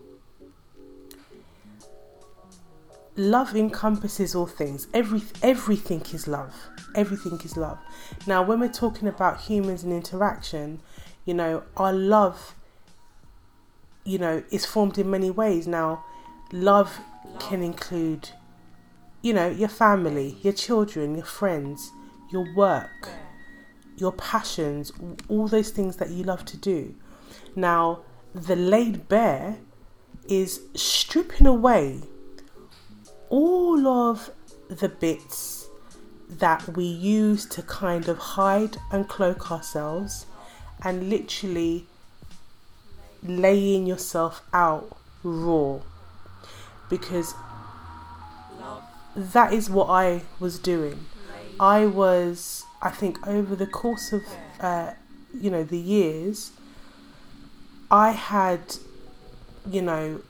love 3.17 3.57
encompasses 3.57 4.33
all 4.33 4.47
things. 4.47 4.87
Every 4.95 5.23
everything 5.43 6.03
is 6.13 6.29
love. 6.29 6.55
Everything 6.95 7.41
is 7.45 7.57
love. 7.57 7.79
Now, 8.29 8.45
when 8.45 8.61
we're 8.61 8.73
talking 8.73 9.09
about 9.09 9.41
humans 9.41 9.83
and 9.83 9.93
interaction, 9.93 10.81
you 11.25 11.35
know, 11.35 11.65
our 11.77 11.93
love, 11.93 12.55
you 14.05 14.19
know, 14.19 14.45
is 14.53 14.65
formed 14.65 14.97
in 14.97 15.11
many 15.11 15.33
ways. 15.33 15.67
Now, 15.67 16.05
love 16.53 17.01
can 17.41 17.61
include, 17.61 18.31
you 19.25 19.33
know, 19.33 19.49
your 19.49 19.69
family, 19.69 20.37
your 20.43 20.53
children, 20.53 21.17
your 21.17 21.25
friends, 21.25 21.91
your 22.31 22.47
work 22.55 23.11
your 23.97 24.13
passions, 24.13 24.93
all 25.29 25.49
those 25.49 25.71
things 25.71 25.97
that 25.97 26.11
you 26.11 26.25
love 26.25 26.45
to 26.47 26.57
do. 26.57 26.95
Now, 27.55 28.01
the 28.35 28.57
laid 28.57 29.09
bare 29.09 29.59
is 30.29 30.63
stripping 30.75 31.47
away 31.47 32.01
all 33.29 33.87
of 33.87 34.31
the 34.69 34.89
bits 34.89 35.69
that 36.29 36.77
we 36.77 36.85
use 36.85 37.47
to 37.47 37.63
kind 37.63 38.09
of 38.09 38.19
hide 38.19 38.77
and 38.91 39.09
cloak 39.09 39.53
ourselves 39.53 40.27
and 40.83 41.09
literally 41.09 41.87
laying 43.23 43.87
yourself 43.87 44.43
out 44.53 44.97
raw 45.23 45.79
because 46.89 47.35
that 49.17 49.53
is 49.53 49.71
what 49.71 49.89
I 49.89 50.23
was 50.41 50.59
doing. 50.59 51.07
I 51.61 51.87
was 51.87 52.65
I 52.83 52.91
think 52.91 53.27
over 53.27 53.57
the 53.57 53.67
course 53.67 54.13
of 54.13 54.23
uh, 54.61 54.93
you 55.33 55.51
know 55.51 55.65
the 55.65 55.79
years, 55.79 56.53
I 57.91 58.11
had 58.11 58.77
you 59.71 59.83
know 59.83 60.21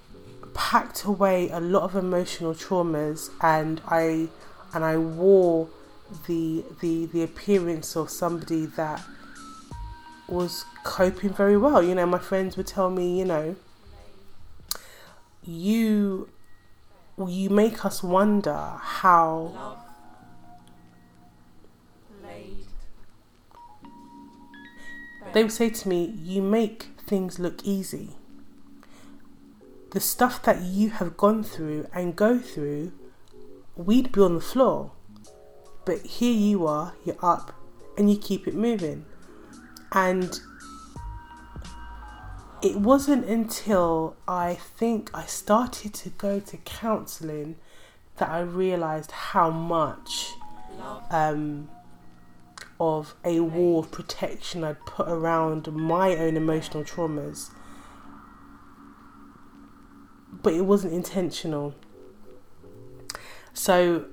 packed 0.55 1.05
away 1.05 1.49
a 1.51 1.61
lot 1.61 1.83
of 1.83 1.97
emotional 1.97 2.55
traumas, 2.55 3.31
and 3.41 3.81
I 3.89 4.29
and 4.73 4.85
I 4.85 4.99
wore 4.99 5.69
the 6.27 6.65
the 6.81 7.07
the 7.07 7.23
appearance 7.23 7.97
of 7.97 8.11
somebody 8.11 8.67
that 8.67 9.03
was 10.29 10.65
coping 10.85 11.31
very 11.31 11.57
well. 11.57 11.83
You 11.83 11.95
know, 11.95 12.07
my 12.07 12.19
friends 12.19 12.57
would 12.57 12.67
tell 12.67 12.91
me, 12.91 13.19
you 13.19 13.25
know, 13.25 13.57
you 15.43 16.29
you 17.19 17.51
make 17.51 17.85
us 17.85 18.03
wonder 18.03 18.79
how 18.81 19.79
They 25.35 25.43
would 25.43 25.53
say 25.53 25.69
to 25.69 25.89
me, 25.89 26.15
You 26.23 26.41
make 26.43 26.91
things 27.07 27.41
look 27.41 27.65
easy. 27.65 28.11
The 29.91 29.99
stuff 29.99 30.41
that 30.45 30.63
you 30.63 30.91
have 30.91 31.17
gone 31.17 31.43
through 31.43 31.89
and 31.93 32.15
go 32.15 32.39
through, 32.39 32.93
we'd 33.75 34.13
be 34.13 34.21
on 34.21 34.37
the 34.37 34.41
floor. 34.41 34.93
But 35.85 36.07
here 36.07 36.33
you 36.33 36.67
are, 36.69 36.95
you're 37.05 37.17
up 37.21 37.53
and 37.99 38.09
you 38.11 38.17
keep 38.17 38.47
it 38.47 38.55
moving. 38.55 39.07
And 39.91 40.39
it 42.65 42.77
wasn't 42.77 43.27
until 43.27 44.17
I 44.27 44.55
think 44.55 45.11
I 45.13 45.27
started 45.27 45.93
to 45.95 46.09
go 46.09 46.41
to 46.41 46.57
counseling 46.57 47.57
that 48.17 48.31
I 48.31 48.41
realized 48.41 49.11
how 49.11 49.51
much 49.51 50.33
um, 51.11 51.69
of 52.81 53.15
a 53.23 53.41
wall 53.41 53.81
of 53.81 53.93
protection 53.93 54.65
I'd 54.65 54.81
put 54.87 55.07
around 55.07 55.71
my 55.75 56.17
own 56.17 56.39
emotional 56.39 56.85
traumas. 56.85 57.51
But 60.33 60.55
it 60.55 60.63
wasn't 60.63 60.95
intentional. 60.95 61.75
So 63.53 64.07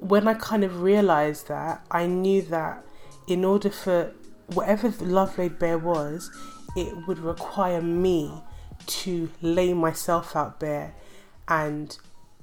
when 0.00 0.26
I 0.26 0.32
kind 0.32 0.64
of 0.64 0.80
realized 0.80 1.48
that, 1.48 1.84
I 1.90 2.06
knew 2.06 2.40
that 2.40 2.86
in 3.26 3.44
order 3.44 3.68
for 3.68 4.14
whatever 4.46 4.88
the 4.88 5.04
love 5.04 5.36
laid 5.36 5.58
bare 5.58 5.78
was, 5.78 6.30
it 6.76 7.06
would 7.06 7.18
require 7.18 7.82
me 7.82 8.42
to 8.86 9.30
lay 9.40 9.72
myself 9.72 10.34
out 10.34 10.58
bare 10.58 10.94
and 11.48 11.98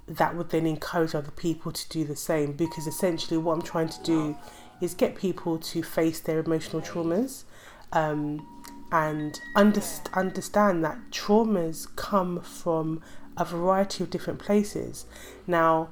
that 0.08 0.36
would 0.36 0.50
then 0.50 0.65
encourage 0.65 1.13
other 1.13 1.32
people 1.32 1.72
to 1.72 1.88
do 1.89 2.04
the 2.04 2.15
same 2.15 2.54
because 2.54 2.88
essentially 2.88 3.38
what 3.38 3.54
I'm 3.54 3.62
trying 3.62 3.89
to 3.89 4.04
do 4.04 4.38
is 4.82 4.94
get 4.94 5.15
people 5.15 5.58
to 5.58 5.84
face 5.84 6.20
their 6.20 6.39
emotional 6.39 6.82
traumas 6.82 7.44
um, 7.92 8.46
and 8.92 9.39
underst- 9.56 10.12
understand 10.13 10.84
that 10.84 10.98
traumas 11.12 11.88
come 11.96 12.42
from 12.42 13.02
a 13.38 13.46
variety 13.46 14.04
of 14.04 14.10
different 14.10 14.39
places. 14.39 15.06
Now, 15.46 15.89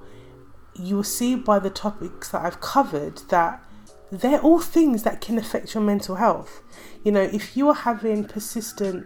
you 0.76 0.98
will 0.98 1.04
see 1.04 1.36
by 1.36 1.60
the 1.60 1.70
topics 1.70 2.30
that 2.30 2.42
I've 2.42 2.62
covered 2.62 3.18
that 3.30 3.64
they're 4.12 4.40
all 4.42 4.60
things 4.60 5.04
that 5.04 5.22
can 5.22 5.38
affect 5.38 5.74
your 5.74 5.84
mental 5.84 6.16
health. 6.16 6.62
You 7.04 7.12
know, 7.12 7.22
if 7.22 7.58
you 7.58 7.68
are 7.70 7.76
having 7.76 8.24
persistent 8.24 9.06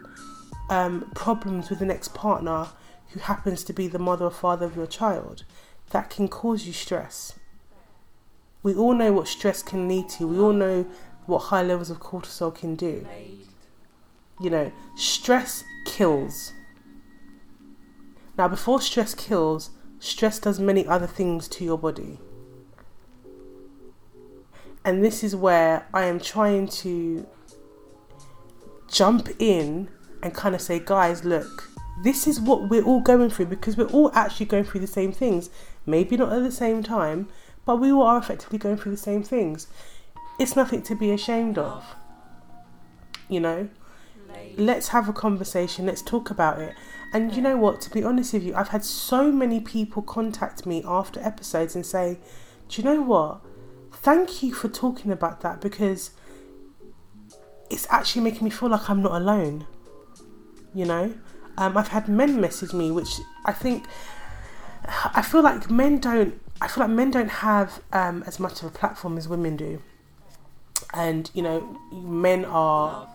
um, 0.70 1.12
problems 1.16 1.70
with 1.70 1.82
an 1.82 1.92
ex 1.92 2.08
partner 2.08 2.68
who 3.10 3.20
happens 3.20 3.64
to 3.66 3.74
be 3.74 3.88
the 3.88 4.00
mother 4.00 4.26
or 4.26 4.32
father 4.32 4.66
of 4.66 4.76
your 4.76 4.88
child, 4.88 5.44
that 5.90 6.10
can 6.10 6.28
cause 6.28 6.66
you 6.66 6.74
stress. 6.74 7.34
We 8.64 8.76
all 8.76 8.94
know 8.94 9.12
what 9.12 9.28
stress 9.28 9.64
can 9.64 9.88
lead 9.88 10.08
to. 10.10 10.28
We 10.28 10.40
all 10.40 10.54
know 10.54 10.88
what 11.26 11.40
high 11.40 11.64
levels 11.64 11.90
of 11.90 12.00
cortisol 12.00 12.54
can 12.54 12.76
do. 12.76 13.06
You 14.40 14.50
know, 14.50 14.72
stress 14.96 15.64
kills. 15.86 16.54
Now, 18.38 18.48
before 18.48 18.82
stress 18.82 19.14
kills, 19.14 19.72
stress 20.00 20.40
does 20.40 20.60
many 20.60 20.86
other 20.88 21.08
things 21.08 21.48
to 21.50 21.66
your 21.66 21.78
body. 21.78 22.20
And 24.84 25.04
this 25.04 25.24
is 25.24 25.36
where 25.36 25.88
I 25.94 26.06
am 26.06 26.20
trying 26.20 26.68
to 26.68 27.28
jump 28.88 29.30
in 29.40 29.90
and 30.24 30.34
kind 30.34 30.56
of 30.56 30.62
say, 30.62 30.80
guys, 30.84 31.24
look, 31.24 31.70
this 32.04 32.28
is 32.28 32.40
what 32.40 32.70
we're 32.70 32.84
all 32.84 33.00
going 33.00 33.30
through 33.30 33.46
because 33.46 33.78
we're 33.78 33.86
all 33.88 34.12
actually 34.14 34.48
going 34.48 34.64
through 34.64 34.82
the 34.82 34.88
same 34.88 35.12
things. 35.12 35.50
Maybe 35.86 36.18
not 36.18 36.34
at 36.34 36.44
the 36.44 36.52
same 36.52 36.84
time, 36.84 37.28
but 37.66 37.78
we 37.78 37.92
all 37.92 38.04
are 38.04 38.18
effectively 38.18 38.58
going 38.58 38.78
through 38.78 38.92
the 38.92 38.98
same 38.98 39.24
things. 39.24 39.68
It's 40.40 40.56
nothing 40.56 40.82
to 40.84 40.96
be 40.96 41.12
ashamed 41.12 41.58
of. 41.58 41.84
You 43.30 43.40
know? 43.40 43.70
Let's 44.58 44.90
have 44.90 45.08
a 45.08 45.14
conversation, 45.14 45.86
let's 45.86 46.02
talk 46.02 46.30
about 46.30 46.60
it. 46.60 46.74
And 47.14 47.36
you 47.36 47.42
know 47.42 47.58
what, 47.58 47.82
to 47.82 47.90
be 47.90 48.04
honest 48.04 48.34
with 48.34 48.44
you, 48.44 48.56
I've 48.56 48.70
had 48.70 48.84
so 48.84 49.32
many 49.32 49.60
people 49.60 50.02
contact 50.02 50.66
me 50.66 50.84
after 50.86 51.20
episodes 51.22 51.76
and 51.76 51.86
say, 51.86 52.18
Do 52.68 52.82
you 52.82 52.86
know 52.86 53.02
what? 53.02 53.42
Thank 54.02 54.42
you 54.42 54.54
for 54.54 54.68
talking 54.68 55.12
about 55.12 55.42
that 55.42 55.62
because 55.62 56.12
it's 57.70 57.88
actually 57.90 58.24
making 58.24 58.44
me 58.44 58.50
feel 58.50 58.70
like 58.70 58.90
I'm 58.90 59.02
not 59.02 59.14
alone. 59.14 59.68
You 60.74 60.86
know? 60.86 61.14
Um, 61.58 61.78
I've 61.78 61.90
had 61.90 62.08
men 62.08 62.42
message 62.42 62.74
me, 62.74 62.92
which 62.92 63.20
I 63.46 63.54
think 63.54 63.86
I 64.86 65.22
feel 65.22 65.44
like 65.44 65.70
men 65.70 66.00
don't 66.00 66.42
I 66.62 66.68
feel 66.68 66.84
like 66.84 66.92
men 66.92 67.10
don't 67.10 67.30
have 67.30 67.82
um, 67.92 68.24
as 68.28 68.40
much 68.40 68.62
of 68.62 68.68
a 68.68 68.70
platform 68.70 69.18
as 69.18 69.28
women 69.28 69.58
do. 69.58 69.82
And, 70.94 71.32
you 71.34 71.42
know, 71.42 71.80
men 71.92 72.46
are 72.46 73.08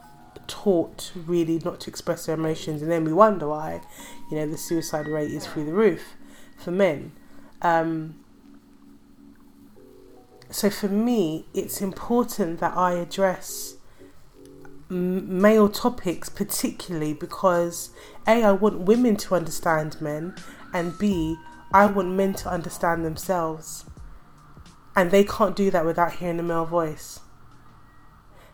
taught 0.49 1.13
really 1.15 1.61
not 1.65 1.81
to 1.81 1.91
express 1.91 2.27
their 2.27 2.35
emotions, 2.35 2.83
and 2.83 2.91
then 2.91 3.05
we 3.05 3.13
wonder 3.13 3.49
why, 3.49 3.83
you 4.31 4.37
know, 4.37 4.47
the 4.47 4.59
suicide 4.59 5.07
rate 5.07 5.31
is 5.31 5.47
through 5.47 5.65
the 5.65 5.73
roof 5.73 6.15
for 6.57 6.73
men. 6.73 7.13
Um, 7.63 8.17
so 10.51 10.71
for 10.71 10.89
me, 10.89 11.47
it's 11.55 11.81
important 11.81 12.61
that 12.61 12.77
I 12.77 12.93
address 12.93 13.75
male 14.89 15.69
topics 15.69 16.29
particularly 16.29 17.13
because 17.13 17.91
a 18.25 18.45
I 18.45 18.53
want 18.53 18.83
women 18.83 19.17
to 19.17 19.35
understand 19.35 20.01
men 20.01 20.37
and 20.73 20.97
b 20.97 21.37
I 21.73 21.87
want 21.87 22.11
men 22.11 22.35
to 22.35 22.49
understand 22.49 23.05
themselves. 23.05 23.85
And 24.95 25.11
they 25.11 25.25
can't 25.25 25.57
do 25.57 25.71
that 25.73 25.85
without 25.85 26.15
hearing 26.15 26.39
a 26.39 26.43
male 26.43 26.65
voice. 26.65 27.21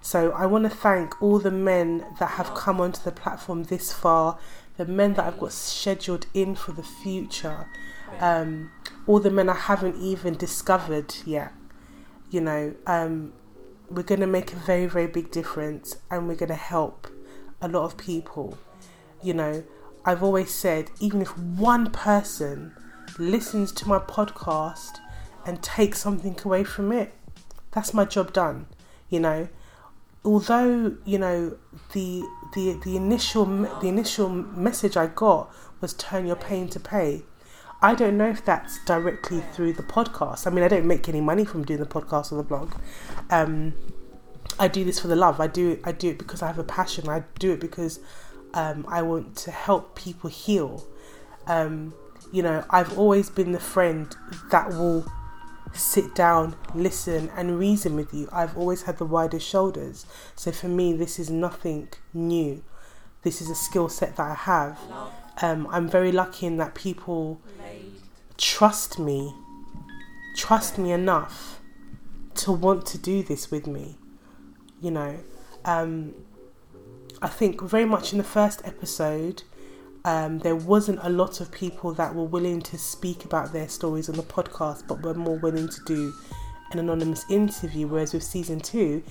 So 0.00 0.32
I 0.32 0.46
want 0.46 0.64
to 0.64 0.70
thank 0.70 1.20
all 1.22 1.38
the 1.38 1.52
men 1.52 2.04
that 2.18 2.30
have 2.30 2.54
come 2.54 2.80
onto 2.80 3.02
the 3.02 3.12
platform 3.12 3.64
this 3.64 3.92
far 3.92 4.38
the 4.76 4.86
men 4.86 5.14
that 5.14 5.26
I've 5.26 5.38
got 5.38 5.52
scheduled 5.52 6.26
in 6.34 6.54
for 6.54 6.72
the 6.72 6.82
future 6.82 7.66
um, 8.20 8.70
all 9.06 9.20
the 9.20 9.30
men 9.30 9.48
I 9.48 9.54
haven't 9.54 9.96
even 9.96 10.34
discovered 10.36 11.14
yet 11.24 11.52
you 12.32 12.40
know 12.40 12.74
um, 12.86 13.32
we're 13.92 14.02
going 14.02 14.20
to 14.20 14.26
make 14.26 14.52
a 14.52 14.56
very, 14.56 14.86
very 14.86 15.06
big 15.06 15.30
difference 15.30 15.96
and 16.10 16.26
we're 16.26 16.34
going 16.34 16.48
to 16.48 16.54
help 16.54 17.08
a 17.60 17.68
lot 17.68 17.84
of 17.84 17.96
people. 17.96 18.58
You 19.22 19.34
know, 19.34 19.64
I've 20.04 20.22
always 20.22 20.50
said, 20.50 20.90
even 20.98 21.20
if 21.20 21.36
one 21.38 21.90
person 21.90 22.74
listens 23.18 23.70
to 23.72 23.88
my 23.88 23.98
podcast 23.98 24.98
and 25.46 25.62
takes 25.62 25.98
something 25.98 26.36
away 26.44 26.64
from 26.64 26.90
it, 26.90 27.12
that's 27.70 27.92
my 27.92 28.04
job 28.04 28.32
done. 28.32 28.66
You 29.10 29.20
know, 29.20 29.48
although 30.24 30.96
you 31.04 31.18
know 31.18 31.58
the 31.92 32.22
the 32.54 32.80
the 32.84 32.96
initial 32.96 33.44
the 33.44 33.88
initial 33.88 34.28
message 34.30 34.96
I 34.96 35.08
got 35.08 35.54
was 35.80 35.92
turn 35.94 36.26
your 36.26 36.36
pain 36.36 36.68
to 36.70 36.80
pay. 36.80 37.22
I 37.82 37.96
don't 37.96 38.16
know 38.16 38.28
if 38.28 38.44
that's 38.44 38.82
directly 38.84 39.40
through 39.40 39.72
the 39.72 39.82
podcast. 39.82 40.46
I 40.46 40.50
mean, 40.50 40.64
I 40.64 40.68
don't 40.68 40.86
make 40.86 41.08
any 41.08 41.20
money 41.20 41.44
from 41.44 41.64
doing 41.64 41.80
the 41.80 41.86
podcast 41.86 42.30
or 42.30 42.36
the 42.36 42.44
blog. 42.44 42.74
Um, 43.28 43.74
I 44.58 44.68
do 44.68 44.84
this 44.84 45.00
for 45.00 45.08
the 45.08 45.16
love. 45.16 45.40
I 45.40 45.48
do. 45.48 45.80
I 45.82 45.90
do 45.90 46.10
it 46.10 46.18
because 46.18 46.42
I 46.42 46.46
have 46.46 46.58
a 46.58 46.64
passion. 46.64 47.08
I 47.08 47.24
do 47.40 47.52
it 47.52 47.60
because 47.60 47.98
um, 48.54 48.86
I 48.88 49.02
want 49.02 49.36
to 49.38 49.50
help 49.50 49.96
people 49.96 50.30
heal. 50.30 50.86
Um, 51.48 51.94
you 52.30 52.42
know, 52.42 52.64
I've 52.70 52.96
always 52.96 53.28
been 53.28 53.50
the 53.52 53.60
friend 53.60 54.14
that 54.50 54.70
will 54.70 55.04
sit 55.72 56.14
down, 56.14 56.54
listen, 56.74 57.30
and 57.36 57.58
reason 57.58 57.96
with 57.96 58.14
you. 58.14 58.28
I've 58.30 58.56
always 58.56 58.82
had 58.82 58.98
the 58.98 59.06
widest 59.06 59.46
shoulders. 59.46 60.06
So 60.36 60.52
for 60.52 60.68
me, 60.68 60.92
this 60.92 61.18
is 61.18 61.30
nothing 61.30 61.88
new. 62.14 62.62
This 63.22 63.40
is 63.40 63.50
a 63.50 63.54
skill 63.54 63.88
set 63.88 64.16
that 64.16 64.30
I 64.30 64.34
have. 64.34 64.78
Um, 65.42 65.66
I'm 65.70 65.88
very 65.88 66.12
lucky 66.12 66.46
in 66.46 66.56
that 66.58 66.74
people 66.74 67.40
trust 68.38 68.98
me, 68.98 69.34
trust 70.36 70.78
me 70.78 70.92
enough 70.92 71.60
to 72.34 72.52
want 72.52 72.86
to 72.86 72.98
do 72.98 73.22
this 73.22 73.50
with 73.50 73.66
me. 73.66 73.98
You 74.80 74.92
know, 74.92 75.18
um, 75.64 76.14
I 77.20 77.28
think 77.28 77.60
very 77.60 77.84
much 77.84 78.12
in 78.12 78.18
the 78.18 78.24
first 78.24 78.62
episode, 78.64 79.42
um, 80.04 80.38
there 80.40 80.56
wasn't 80.56 81.00
a 81.02 81.08
lot 81.08 81.40
of 81.40 81.52
people 81.52 81.92
that 81.94 82.14
were 82.14 82.24
willing 82.24 82.60
to 82.62 82.78
speak 82.78 83.24
about 83.24 83.52
their 83.52 83.68
stories 83.68 84.08
on 84.08 84.16
the 84.16 84.22
podcast, 84.22 84.86
but 84.88 85.02
were 85.02 85.14
more 85.14 85.38
willing 85.38 85.68
to 85.68 85.80
do 85.84 86.12
an 86.72 86.78
anonymous 86.78 87.24
interview. 87.28 87.86
Whereas 87.86 88.12
with 88.12 88.24
season 88.24 88.60
two, 88.60 89.02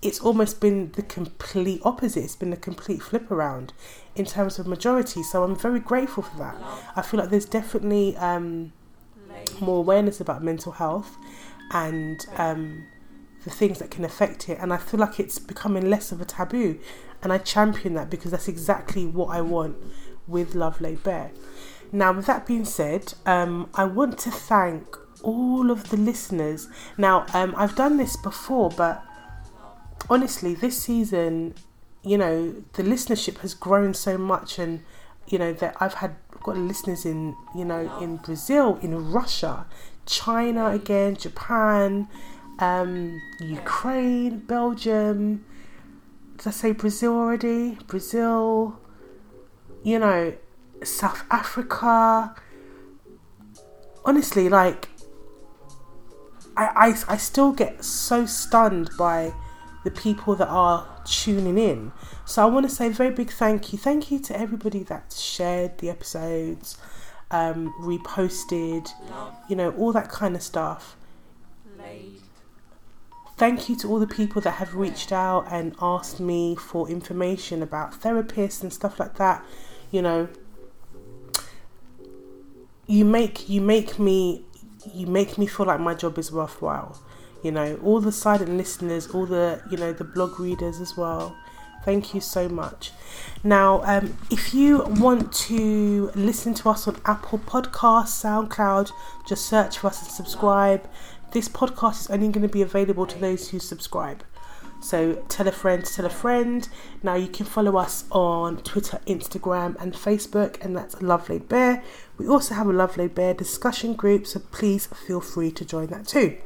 it's 0.00 0.20
almost 0.20 0.60
been 0.60 0.92
the 0.92 1.02
complete 1.02 1.80
opposite. 1.84 2.22
It's 2.24 2.36
been 2.36 2.52
a 2.52 2.56
complete 2.56 3.02
flip 3.02 3.30
around 3.30 3.72
in 4.14 4.24
terms 4.24 4.58
of 4.58 4.66
majority. 4.66 5.22
So 5.22 5.42
I'm 5.42 5.56
very 5.56 5.80
grateful 5.80 6.22
for 6.22 6.38
that. 6.38 6.56
I 6.94 7.02
feel 7.02 7.18
like 7.20 7.30
there's 7.30 7.46
definitely 7.46 8.16
um, 8.16 8.72
more 9.60 9.78
awareness 9.78 10.20
about 10.20 10.42
mental 10.42 10.72
health 10.72 11.16
and 11.72 12.24
um, 12.36 12.86
the 13.44 13.50
things 13.50 13.80
that 13.80 13.90
can 13.90 14.04
affect 14.04 14.48
it. 14.48 14.58
And 14.60 14.72
I 14.72 14.76
feel 14.76 15.00
like 15.00 15.18
it's 15.18 15.38
becoming 15.38 15.90
less 15.90 16.12
of 16.12 16.20
a 16.20 16.24
taboo. 16.24 16.78
And 17.22 17.32
I 17.32 17.38
champion 17.38 17.94
that 17.94 18.08
because 18.08 18.30
that's 18.30 18.48
exactly 18.48 19.04
what 19.04 19.34
I 19.34 19.40
want 19.40 19.76
with 20.28 20.54
Love 20.54 20.80
Laid 20.80 21.02
Bare. 21.02 21.32
Now, 21.90 22.12
with 22.12 22.26
that 22.26 22.46
being 22.46 22.64
said, 22.64 23.14
um, 23.26 23.68
I 23.74 23.84
want 23.84 24.18
to 24.20 24.30
thank 24.30 24.96
all 25.22 25.70
of 25.70 25.88
the 25.90 25.96
listeners. 25.96 26.68
Now, 26.96 27.26
um, 27.34 27.54
I've 27.56 27.74
done 27.74 27.96
this 27.96 28.16
before, 28.16 28.70
but 28.70 29.02
honestly, 30.08 30.54
this 30.54 30.82
season, 30.82 31.54
you 32.02 32.18
know, 32.18 32.54
the 32.74 32.82
listenership 32.82 33.38
has 33.38 33.54
grown 33.54 33.94
so 33.94 34.16
much, 34.18 34.58
and 34.58 34.82
you 35.26 35.38
know 35.38 35.52
that 35.52 35.76
I've 35.80 35.94
had 35.94 36.16
got 36.42 36.56
listeners 36.56 37.04
in, 37.04 37.36
you 37.54 37.64
know, 37.64 37.98
in 38.00 38.16
Brazil, 38.16 38.78
in 38.80 39.10
Russia, 39.12 39.66
China 40.06 40.66
again, 40.66 41.16
Japan, 41.16 42.08
um, 42.58 43.20
Ukraine, 43.40 44.38
Belgium. 44.40 45.44
Did 46.36 46.46
I 46.46 46.50
say 46.50 46.72
Brazil 46.72 47.14
already? 47.14 47.78
Brazil, 47.86 48.78
you 49.82 49.98
know, 49.98 50.34
South 50.84 51.24
Africa. 51.30 52.34
Honestly, 54.04 54.48
like, 54.48 54.88
I, 56.56 56.94
I, 57.08 57.14
I 57.14 57.16
still 57.16 57.52
get 57.52 57.84
so 57.84 58.24
stunned 58.24 58.90
by 58.96 59.32
the 59.88 60.00
people 60.00 60.34
that 60.34 60.48
are 60.48 60.86
tuning 61.06 61.56
in. 61.56 61.92
So 62.26 62.42
I 62.42 62.46
want 62.46 62.68
to 62.68 62.74
say 62.74 62.88
a 62.88 62.90
very 62.90 63.10
big 63.10 63.30
thank 63.30 63.72
you. 63.72 63.78
Thank 63.78 64.10
you 64.10 64.18
to 64.20 64.38
everybody 64.38 64.82
that 64.82 65.14
shared 65.18 65.78
the 65.78 65.88
episodes, 65.88 66.76
um, 67.30 67.72
reposted, 67.80 68.86
you 69.48 69.56
know, 69.56 69.70
all 69.72 69.92
that 69.92 70.10
kind 70.10 70.36
of 70.36 70.42
stuff. 70.42 70.96
Thank 73.38 73.68
you 73.68 73.76
to 73.76 73.88
all 73.88 74.00
the 74.00 74.06
people 74.06 74.42
that 74.42 74.56
have 74.62 74.74
reached 74.74 75.12
out 75.12 75.46
and 75.50 75.74
asked 75.80 76.18
me 76.18 76.56
for 76.56 76.88
information 76.88 77.62
about 77.62 77.92
therapists 78.02 78.62
and 78.62 78.72
stuff 78.72 78.98
like 78.98 79.14
that. 79.14 79.44
You 79.90 80.02
know, 80.02 80.28
you 82.86 83.04
make 83.04 83.48
you 83.48 83.60
make 83.60 83.98
me 83.98 84.44
you 84.92 85.06
make 85.06 85.38
me 85.38 85.46
feel 85.46 85.66
like 85.66 85.80
my 85.80 85.94
job 85.94 86.18
is 86.18 86.30
worthwhile 86.32 87.00
you 87.42 87.50
know 87.50 87.78
all 87.82 88.00
the 88.00 88.12
silent 88.12 88.50
listeners 88.56 89.06
all 89.08 89.26
the 89.26 89.62
you 89.70 89.76
know 89.76 89.92
the 89.92 90.04
blog 90.04 90.38
readers 90.40 90.80
as 90.80 90.96
well. 90.96 91.36
Thank 91.84 92.12
you 92.12 92.20
so 92.20 92.48
much. 92.48 92.90
Now 93.44 93.82
um, 93.84 94.16
if 94.30 94.52
you 94.52 94.82
want 94.86 95.32
to 95.48 96.10
listen 96.14 96.54
to 96.54 96.70
us 96.70 96.88
on 96.88 97.00
apple 97.04 97.38
Podcasts, 97.38 98.22
soundcloud 98.22 98.90
just 99.26 99.46
search 99.46 99.78
for 99.78 99.88
us 99.88 100.02
and 100.02 100.10
subscribe. 100.10 100.88
This 101.32 101.48
podcast 101.48 102.00
is 102.00 102.10
only 102.10 102.28
going 102.28 102.46
to 102.46 102.52
be 102.52 102.62
available 102.62 103.06
to 103.06 103.18
those 103.18 103.50
who 103.50 103.58
subscribe. 103.58 104.24
So 104.80 105.14
tell 105.28 105.48
a 105.48 105.52
friend 105.52 105.84
tell 105.84 106.04
a 106.04 106.10
friend. 106.10 106.68
Now 107.02 107.14
you 107.14 107.28
can 107.28 107.46
follow 107.46 107.76
us 107.76 108.04
on 108.10 108.58
twitter 108.58 109.00
instagram 109.06 109.80
and 109.80 109.94
facebook 109.94 110.62
and 110.62 110.76
that's 110.76 111.00
Love 111.00 111.28
Laid 111.28 111.48
Bare. 111.48 111.82
We 112.16 112.26
also 112.28 112.54
have 112.54 112.66
a 112.66 112.72
Love 112.72 112.96
Laid 112.96 113.14
Bare 113.14 113.34
discussion 113.34 113.94
group 113.94 114.26
so 114.26 114.40
please 114.40 114.86
feel 114.86 115.20
free 115.20 115.52
to 115.52 115.64
join 115.64 115.86
that 115.88 116.06
too 116.06 116.38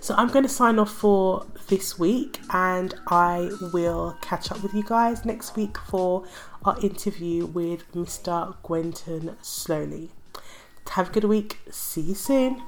so 0.00 0.14
I'm 0.16 0.28
going 0.28 0.44
to 0.44 0.48
sign 0.48 0.78
off 0.78 0.90
for 0.92 1.46
this 1.68 1.98
week 1.98 2.40
and 2.52 2.94
I 3.08 3.50
will 3.72 4.16
catch 4.20 4.50
up 4.50 4.62
with 4.62 4.74
you 4.74 4.82
guys 4.82 5.24
next 5.24 5.56
week 5.56 5.76
for 5.78 6.24
our 6.64 6.78
interview 6.80 7.46
with 7.46 7.90
Mr. 7.92 8.56
Gwenton 8.62 9.36
Sloley. 9.42 10.10
Have 10.90 11.10
a 11.10 11.12
good 11.12 11.24
week. 11.24 11.58
See 11.70 12.00
you 12.00 12.14
soon. 12.14 12.62